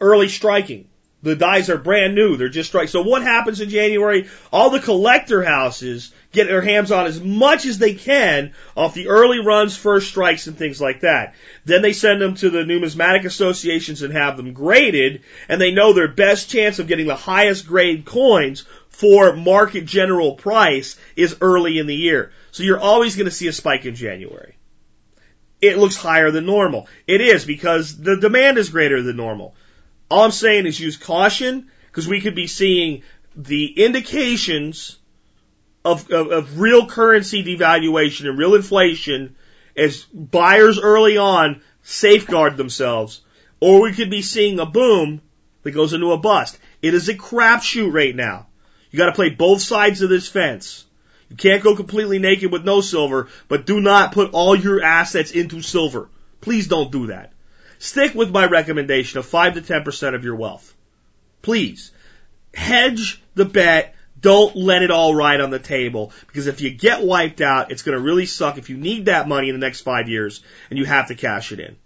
[0.00, 0.89] Early striking.
[1.22, 2.36] The dies are brand new.
[2.36, 2.88] They're just strike.
[2.88, 4.28] So what happens in January?
[4.50, 9.08] All the collector houses get their hands on as much as they can off the
[9.08, 11.34] early runs, first strikes, and things like that.
[11.66, 15.92] Then they send them to the numismatic associations and have them graded, and they know
[15.92, 21.78] their best chance of getting the highest grade coins for market general price is early
[21.78, 22.32] in the year.
[22.50, 24.56] So you're always going to see a spike in January.
[25.60, 26.88] It looks higher than normal.
[27.06, 29.54] It is because the demand is greater than normal.
[30.10, 33.02] All I'm saying is use caution because we could be seeing
[33.36, 34.98] the indications
[35.84, 39.36] of, of, of real currency devaluation and real inflation
[39.76, 43.22] as buyers early on safeguard themselves,
[43.60, 45.22] or we could be seeing a boom
[45.62, 46.58] that goes into a bust.
[46.82, 48.46] It is a crapshoot right now.
[48.90, 50.84] You got to play both sides of this fence.
[51.28, 55.30] You can't go completely naked with no silver, but do not put all your assets
[55.30, 56.08] into silver.
[56.40, 57.32] Please don't do that.
[57.80, 60.74] Stick with my recommendation of 5 to 10% of your wealth.
[61.40, 61.92] Please.
[62.52, 63.94] Hedge the bet.
[64.20, 67.82] Don't let it all ride on the table because if you get wiped out, it's
[67.82, 70.78] going to really suck if you need that money in the next five years and
[70.78, 71.76] you have to cash it in.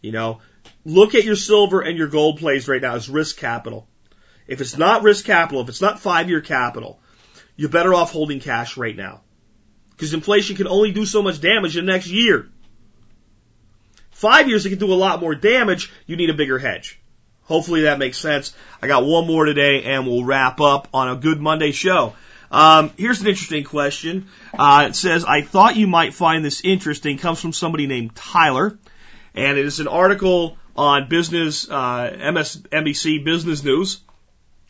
[0.00, 0.38] You know,
[0.84, 3.88] look at your silver and your gold plays right now as risk capital.
[4.46, 7.00] If it's not risk capital, if it's not five year capital,
[7.56, 9.22] you're better off holding cash right now.
[9.90, 12.50] Because inflation can only do so much damage in the next year.
[14.14, 15.92] Five years, it can do a lot more damage.
[16.06, 16.98] You need a bigger hedge.
[17.42, 18.54] Hopefully that makes sense.
[18.80, 22.14] I got one more today and we'll wrap up on a good Monday show.
[22.50, 24.28] Um, here's an interesting question.
[24.56, 27.18] Uh, it says, I thought you might find this interesting.
[27.18, 28.78] Comes from somebody named Tyler.
[29.34, 34.00] And it is an article on business, uh, MSNBC Business News.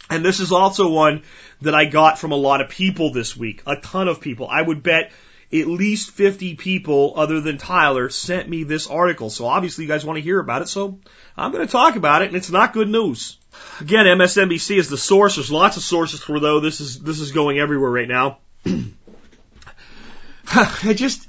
[0.09, 1.23] And this is also one
[1.61, 3.63] that I got from a lot of people this week.
[3.67, 4.49] A ton of people.
[4.49, 5.13] I would bet
[5.55, 9.31] at least 50 people other than Tyler sent me this article.
[9.31, 10.69] So obviously you guys want to hear about it.
[10.69, 10.99] So
[11.37, 13.39] I'm going to talk about it and it's not good news.
[13.81, 15.37] Again, MSNBC is the source.
[15.37, 16.59] There's lots of sources for though.
[16.61, 18.39] This is, this is going everywhere right now.
[20.47, 21.29] I just,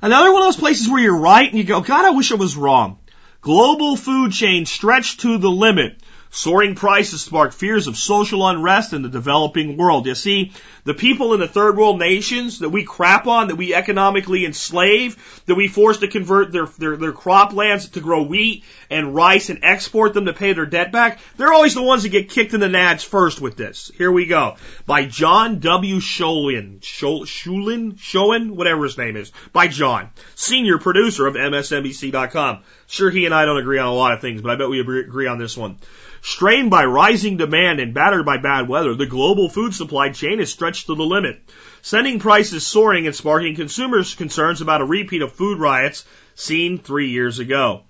[0.00, 2.36] another one of those places where you're right and you go, God, I wish I
[2.36, 2.98] was wrong.
[3.42, 6.00] Global food chain stretched to the limit.
[6.34, 10.04] Soaring prices spark fears of social unrest in the developing world.
[10.06, 10.50] You see,
[10.82, 15.16] the people in the third world nations that we crap on, that we economically enslave,
[15.46, 19.60] that we force to convert their, their, their croplands to grow wheat and rice and
[19.62, 22.58] export them to pay their debt back, they're always the ones that get kicked in
[22.58, 23.92] the nads first with this.
[23.96, 24.56] Here we go.
[24.86, 26.00] By John W.
[26.00, 26.80] Sholin.
[26.80, 27.94] Shulin?
[27.94, 28.50] Showen?
[28.50, 29.30] Whatever his name is.
[29.52, 30.10] By John.
[30.34, 32.64] Senior producer of MSNBC.com.
[32.86, 34.80] Sure, he and I don't agree on a lot of things, but I bet we
[34.80, 35.78] agree on this one.
[36.22, 40.50] Strained by rising demand and battered by bad weather, the global food supply chain is
[40.50, 41.42] stretched to the limit,
[41.82, 46.04] sending prices soaring and sparking consumers' concerns about a repeat of food riots
[46.34, 47.82] seen three years ago.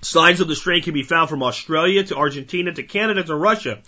[0.00, 3.80] Signs of the strain can be found from Australia to Argentina to Canada to Russia.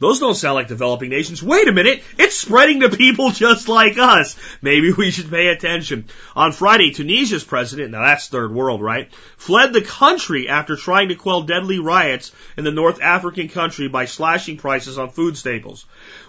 [0.00, 1.42] Those don't sound like developing nations.
[1.42, 2.04] Wait a minute.
[2.18, 4.36] It's spreading to people just like us.
[4.62, 6.04] Maybe we should pay attention.
[6.36, 9.12] On Friday, Tunisia's president, now that's third world, right?
[9.38, 14.04] Fled the country after trying to quell deadly riots in the North African country by
[14.04, 15.84] slashing prices on food staples.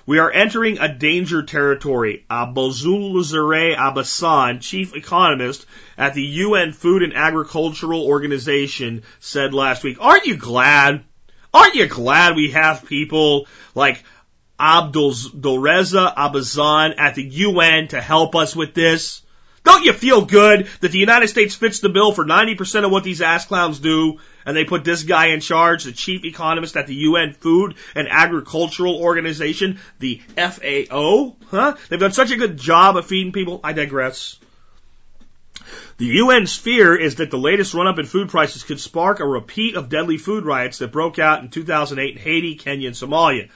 [0.08, 2.26] We are entering a danger territory.
[2.32, 9.98] Aboulzourzere Abasan, chief economist at the UN Food and Agricultural Organization, said last week.
[10.00, 11.04] Aren't you glad?
[11.54, 14.04] Aren't you glad we have people like
[14.60, 19.22] Abdulreza Abazan at the UN to help us with this?
[19.64, 23.04] Don't you feel good that the United States fits the bill for 90% of what
[23.04, 26.88] these ass clowns do and they put this guy in charge, the chief economist at
[26.88, 31.36] the UN Food and Agricultural Organization, the FAO?
[31.52, 31.76] Huh?
[31.90, 33.60] They've done such a good job of feeding people.
[33.64, 34.40] I digress.
[35.98, 39.28] The UN's fear is that the latest run up in food prices could spark a
[39.28, 43.50] repeat of deadly food riots that broke out in 2008 in Haiti, Kenya, and Somalia.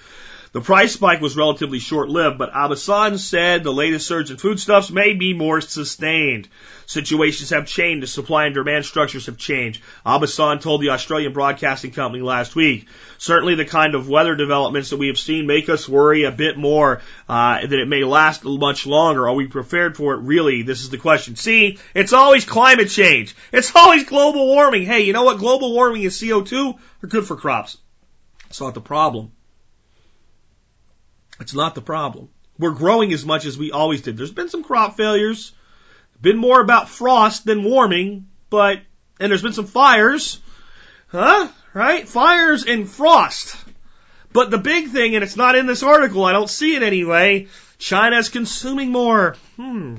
[0.53, 4.91] The price spike was relatively short lived, but Abasan said the latest surge in foodstuffs
[4.91, 6.47] may be more sustained.
[6.85, 9.81] Situations have changed, the supply and demand structures have changed.
[10.05, 12.87] Abasan told the Australian Broadcasting Company last week.
[13.17, 16.55] Certainly the kind of weather developments that we have seen make us worry a bit
[16.55, 19.27] more uh, that it may last much longer.
[19.27, 20.21] Are we prepared for it?
[20.21, 21.35] Really, this is the question.
[21.35, 23.35] See, it's always climate change.
[23.51, 24.85] It's always global warming.
[24.85, 25.39] Hey, you know what?
[25.39, 27.79] Global warming and CO2 are good for crops.
[28.51, 29.31] It's not the problem.
[31.39, 32.29] It's not the problem.
[32.59, 34.17] We're growing as much as we always did.
[34.17, 35.51] There's been some crop failures,
[36.21, 38.79] been more about frost than warming, but,
[39.19, 40.39] and there's been some fires,
[41.07, 41.49] huh?
[41.73, 42.07] Right?
[42.07, 43.55] Fires and frost.
[44.31, 47.47] But the big thing, and it's not in this article, I don't see it anyway,
[47.77, 49.35] China's consuming more.
[49.57, 49.97] Hmm.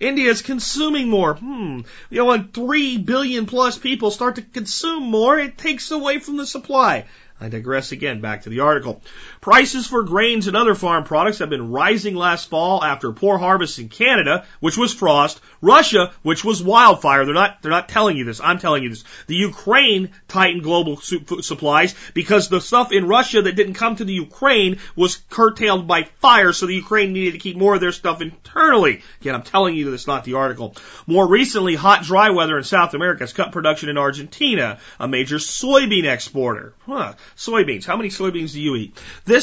[0.00, 1.34] India's consuming more.
[1.34, 1.80] Hmm.
[2.10, 6.36] You know, when three billion plus people start to consume more, it takes away from
[6.36, 7.06] the supply.
[7.40, 8.20] I digress again.
[8.20, 9.02] Back to the article.
[9.44, 13.78] Prices for grains and other farm products have been rising last fall after poor harvests
[13.78, 17.26] in Canada, which was frost, Russia, which was wildfire.
[17.26, 18.40] They're not, they're not telling you this.
[18.40, 19.04] I'm telling you this.
[19.26, 24.14] The Ukraine tightened global supplies because the stuff in Russia that didn't come to the
[24.14, 28.22] Ukraine was curtailed by fire, so the Ukraine needed to keep more of their stuff
[28.22, 29.02] internally.
[29.20, 30.74] Again, I'm telling you this, not the article.
[31.06, 35.36] More recently, hot, dry weather in South America has cut production in Argentina, a major
[35.36, 36.72] soybean exporter.
[36.86, 37.12] Huh.
[37.36, 37.84] Soybeans.
[37.84, 38.98] How many soybeans do you eat?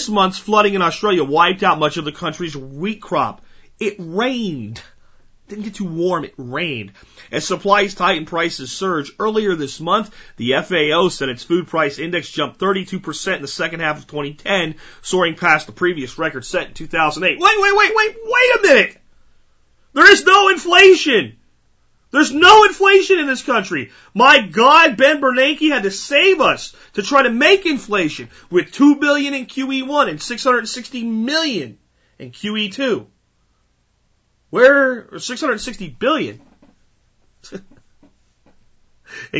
[0.08, 3.42] Month's flooding in Australia wiped out much of the country's wheat crop.
[3.78, 4.82] It rained.
[5.50, 6.94] Didn't get too warm, it rained.
[7.30, 9.12] As supplies tighten, prices surge.
[9.20, 13.82] Earlier this month, the FAO said its food price index jumped 32% in the second
[13.82, 17.38] half of 2010, soaring past the previous record set in 2008.
[17.38, 18.98] Wait, wait, wait, wait, wait a minute!
[19.92, 21.36] There is no inflation!
[22.12, 23.92] There's no inflation in this country.
[24.14, 28.98] My God, Ben Bernanke had to save us to try to make inflation with two
[28.98, 31.78] billion in QE1 and 660 million
[32.20, 33.08] in QE2.
[34.50, 36.42] Where 660 billion
[37.52, 37.62] in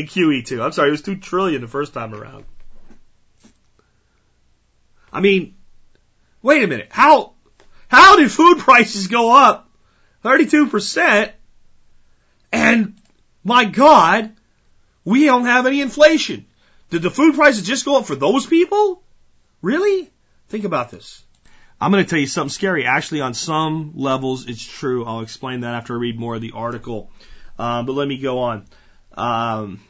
[0.06, 0.64] QE2?
[0.64, 2.46] I'm sorry, it was two trillion the first time around.
[5.12, 5.56] I mean,
[6.40, 6.88] wait a minute.
[6.90, 7.34] How
[7.88, 9.68] how did food prices go up
[10.22, 11.32] 32 percent?
[12.52, 13.00] And
[13.42, 14.32] my God,
[15.04, 16.46] we don't have any inflation.
[16.90, 19.02] Did the food prices just go up for those people?
[19.62, 20.10] Really?
[20.48, 21.24] Think about this.
[21.80, 22.84] I'm going to tell you something scary.
[22.84, 25.04] Actually, on some levels, it's true.
[25.04, 27.10] I'll explain that after I read more of the article.
[27.58, 28.66] Uh, but let me go on.
[29.14, 29.80] Um,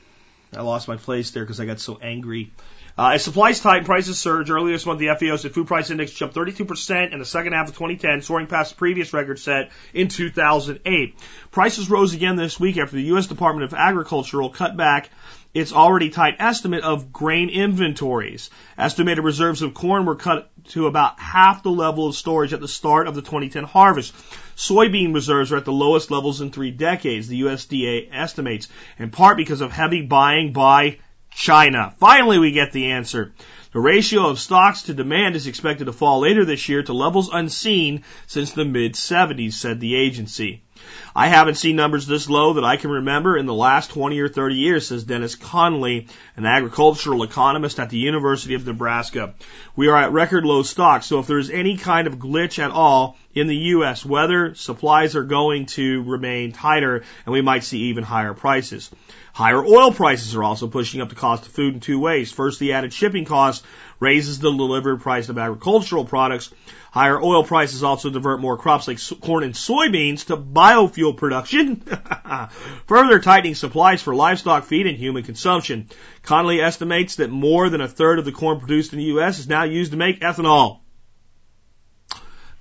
[0.56, 2.52] I lost my place there because I got so angry.
[2.96, 4.50] Uh, as supplies tighten, prices surge.
[4.50, 7.68] Earlier this month, the FAO said food price index jumped 32% in the second half
[7.68, 11.16] of 2010, soaring past the previous record set in 2008.
[11.50, 13.26] Prices rose again this week after the U.S.
[13.26, 15.08] Department of Agriculture cut back
[15.54, 18.50] its already tight estimate of grain inventories.
[18.78, 22.68] Estimated reserves of corn were cut to about half the level of storage at the
[22.68, 24.14] start of the 2010 harvest.
[24.56, 28.68] Soybean reserves are at the lowest levels in three decades, the USDA estimates,
[28.98, 30.98] in part because of heavy buying by
[31.34, 31.94] China.
[31.98, 33.32] Finally, we get the answer.
[33.72, 37.30] The ratio of stocks to demand is expected to fall later this year to levels
[37.32, 40.62] unseen since the mid 70s, said the agency.
[41.16, 44.28] I haven't seen numbers this low that I can remember in the last 20 or
[44.28, 49.34] 30 years, says Dennis Conley, an agricultural economist at the University of Nebraska.
[49.74, 53.16] We are at record low stocks, so if there's any kind of glitch at all
[53.34, 58.04] in the U.S., whether supplies are going to remain tighter and we might see even
[58.04, 58.90] higher prices.
[59.32, 62.30] Higher oil prices are also pushing up the cost of food in two ways.
[62.30, 63.64] First, the added shipping cost
[63.98, 66.52] raises the delivered price of agricultural products.
[66.90, 71.82] Higher oil prices also divert more crops like corn and soybeans to biofuel production,
[72.86, 75.88] further tightening supplies for livestock feed and human consumption.
[76.22, 79.38] Conley estimates that more than a third of the corn produced in the U.S.
[79.38, 80.81] is now used to make ethanol.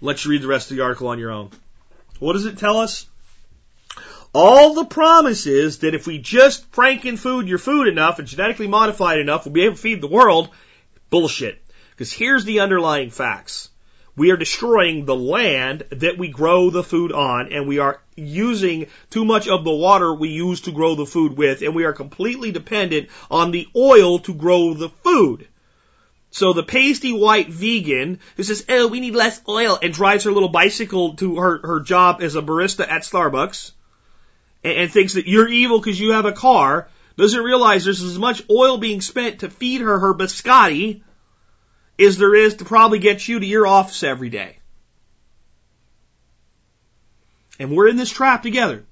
[0.03, 1.51] Let you read the rest of the article on your own.
[2.17, 3.05] What does it tell us?
[4.33, 9.13] All the promises that if we just franken food your food enough and genetically modify
[9.13, 10.49] it enough, we'll be able to feed the world,
[11.11, 11.61] bullshit.
[11.91, 13.69] Because here's the underlying facts.
[14.15, 18.87] We are destroying the land that we grow the food on, and we are using
[19.11, 21.93] too much of the water we use to grow the food with, and we are
[21.93, 25.47] completely dependent on the oil to grow the food.
[26.31, 30.31] So the pasty white vegan who says, oh, we need less oil and drives her
[30.31, 33.71] little bicycle to her, her job as a barista at Starbucks
[34.63, 36.87] and, and thinks that you're evil because you have a car
[37.17, 41.01] doesn't realize there's as much oil being spent to feed her her biscotti
[41.99, 44.57] as there is to probably get you to your office every day.
[47.59, 48.85] And we're in this trap together.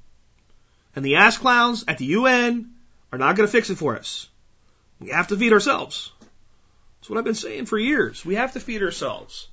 [0.96, 2.72] And the ass clowns at the UN
[3.12, 4.28] are not going to fix it for us.
[5.00, 6.12] We have to feed ourselves.
[7.10, 8.24] What I've been saying for years.
[8.24, 9.48] We have to feed ourselves.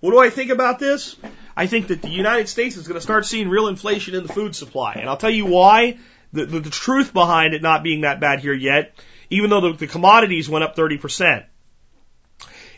[0.00, 1.16] What do I think about this?
[1.56, 4.32] I think that the United States is going to start seeing real inflation in the
[4.32, 4.94] food supply.
[4.94, 5.98] And I'll tell you why.
[6.34, 8.94] The, the, the truth behind it not being that bad here yet,
[9.30, 11.44] even though the, the commodities went up 30%.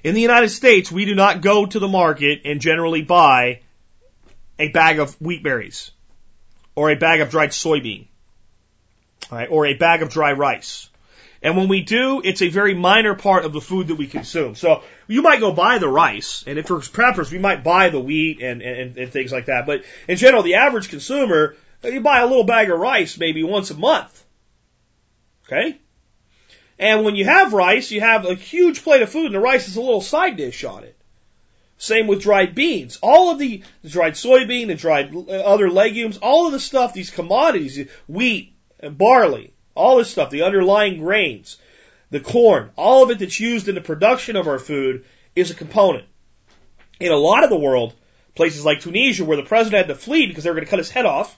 [0.02, 3.60] In the United States, we do not go to the market and generally buy
[4.58, 5.92] a bag of wheat berries
[6.74, 8.06] or a bag of dried soybean,
[9.30, 10.88] right, or a bag of dry rice.
[11.44, 14.54] And when we do, it's a very minor part of the food that we consume.
[14.54, 18.00] So you might go buy the rice, and if for preppers, we might buy the
[18.00, 19.66] wheat and, and, and things like that.
[19.66, 23.70] But in general, the average consumer, you buy a little bag of rice maybe once
[23.70, 24.24] a month.
[25.46, 25.78] Okay?
[26.78, 29.68] And when you have rice, you have a huge plate of food, and the rice
[29.68, 30.96] is a little side dish on it.
[31.76, 32.98] Same with dried beans.
[33.02, 36.94] All of the, the dried soybean, the dried uh, other legumes, all of the stuff,
[36.94, 41.58] these commodities, wheat and barley, all this stuff, the underlying grains,
[42.10, 45.54] the corn, all of it that's used in the production of our food is a
[45.54, 46.06] component.
[47.00, 47.92] In a lot of the world,
[48.34, 50.78] places like Tunisia, where the president had to flee because they were going to cut
[50.78, 51.36] his head off,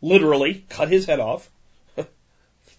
[0.00, 1.50] literally cut his head off.
[1.96, 2.06] so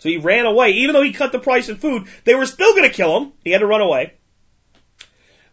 [0.03, 0.71] he ran away.
[0.71, 3.33] Even though he cut the price of food, they were still going to kill him.
[3.43, 4.13] He had to run away.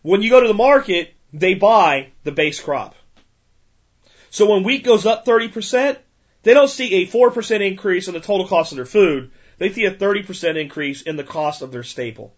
[0.02, 2.94] When you go to the market, they buy the base crop.
[4.30, 5.96] So when wheat goes up 30%,
[6.44, 9.32] they don't see a 4% increase in the total cost of their food.
[9.58, 12.34] They see a 30% increase in the cost of their staple.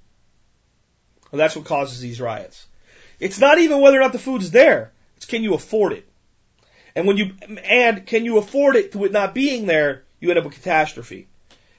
[1.33, 2.67] And that's what causes these riots.
[3.19, 4.93] It's not even whether or not the food's there.
[5.17, 6.09] It's can you afford it?
[6.95, 7.33] And when you
[7.65, 11.29] add can you afford it to it not being there, you end up with catastrophe.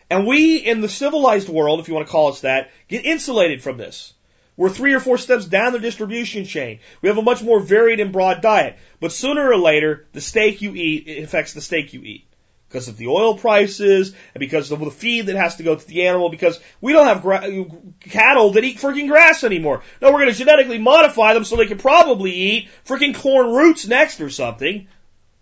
[0.10, 3.62] And we in the civilized world, if you want to call us that, get insulated
[3.62, 4.14] from this.
[4.58, 6.80] We're three or four steps down the distribution chain.
[7.02, 8.78] We have a much more varied and broad diet.
[9.00, 12.26] But sooner or later, the steak you eat it affects the steak you eat.
[12.68, 15.88] Because of the oil prices, and because of the feed that has to go to
[15.88, 17.66] the animal, because we don't have gra-
[18.02, 19.84] cattle that eat freaking grass anymore.
[20.02, 23.88] No, we're going to genetically modify them so they can probably eat freaking corn roots
[23.88, 24.88] next or something.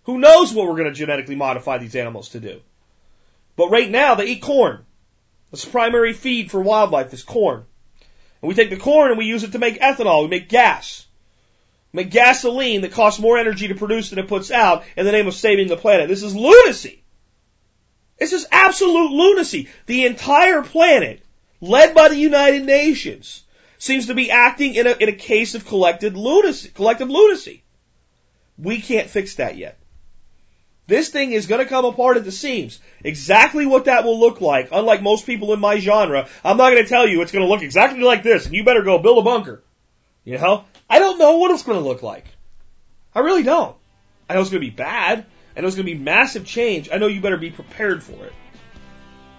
[0.04, 2.60] Who knows what we're going to genetically modify these animals to do?
[3.56, 4.84] But right now, they eat corn.
[5.50, 7.64] That's primary feed for wildlife is corn.
[8.46, 10.22] And we take the corn and we use it to make ethanol.
[10.22, 11.04] We make gas.
[11.92, 15.10] We make gasoline that costs more energy to produce than it puts out in the
[15.10, 16.06] name of saving the planet.
[16.06, 17.02] This is lunacy.
[18.20, 19.68] This is absolute lunacy.
[19.86, 21.22] The entire planet,
[21.60, 23.42] led by the United Nations,
[23.78, 27.64] seems to be acting in a, in a case of collective lunacy, collective lunacy.
[28.56, 29.76] We can't fix that yet.
[30.86, 32.78] This thing is going to come apart at the seams.
[33.02, 36.82] Exactly what that will look like, unlike most people in my genre, I'm not going
[36.82, 39.18] to tell you it's going to look exactly like this, and you better go build
[39.18, 39.62] a bunker.
[40.24, 40.64] You know?
[40.88, 42.26] I don't know what it's going to look like.
[43.14, 43.76] I really don't.
[44.28, 45.26] I know it's going to be bad.
[45.56, 46.88] I know it's going to be massive change.
[46.92, 48.32] I know you better be prepared for it.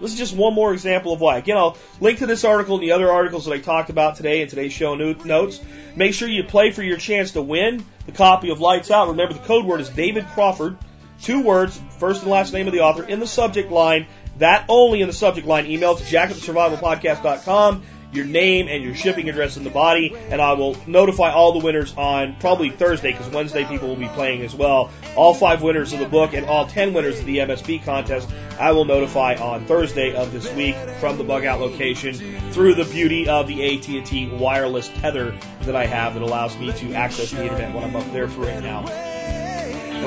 [0.01, 1.37] This is just one more example of why.
[1.37, 4.41] Again, I'll link to this article and the other articles that I talked about today
[4.41, 5.61] in today's show notes.
[5.95, 9.07] Make sure you play for your chance to win the copy of Lights Out.
[9.07, 10.77] Remember, the code word is David Crawford.
[11.21, 14.07] Two words, first and last name of the author, in the subject line.
[14.37, 15.65] That only in the subject line.
[15.65, 17.83] Email to jack at survivalpodcast.com,
[18.13, 21.65] your name and your shipping address in the body, and I will notify all the
[21.65, 24.91] winners on probably Thursday, because Wednesday people will be playing as well.
[25.15, 28.29] All five winners of the book and all ten winners of the MSB contest,
[28.59, 32.13] I will notify on Thursday of this week from the bug out location
[32.51, 36.93] through the beauty of the AT&T wireless tether that I have that allows me to
[36.93, 39.16] access the internet when I'm up there for right now.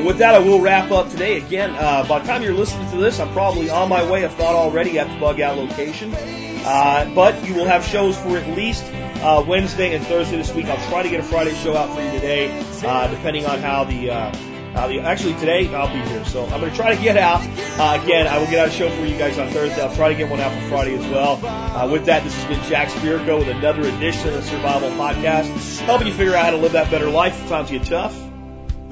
[0.00, 1.36] And with that, I will wrap up today.
[1.36, 4.38] Again, uh, by the time you're listening to this, I'm probably on my way, if
[4.38, 6.14] not already, at the bug out location.
[6.14, 8.82] Uh, but you will have shows for at least
[9.20, 10.64] uh, Wednesday and Thursday this week.
[10.68, 12.48] I'll try to get a Friday show out for you today,
[12.82, 14.10] uh, depending on how the.
[14.10, 14.36] Uh,
[14.72, 17.40] how the, actually, today I'll be here, so I'm going to try to get out.
[17.76, 19.82] Uh, again, I will get out a show for you guys on Thursday.
[19.82, 21.44] I'll try to get one out for Friday as well.
[21.44, 25.80] Uh, with that, this has been Jack Spirko with another edition of the Survival Podcast,
[25.80, 28.29] helping you figure out how to live that better life if times get tough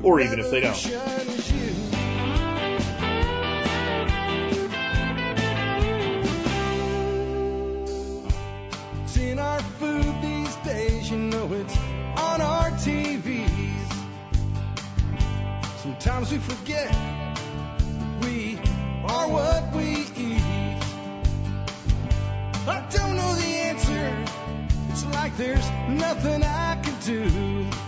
[0.02, 0.76] or even if they don't.
[15.98, 16.94] Sometimes we forget
[18.22, 18.58] we
[19.04, 20.40] are what we eat.
[22.66, 24.24] I don't know the answer.
[24.90, 27.87] It's like there's nothing I can do.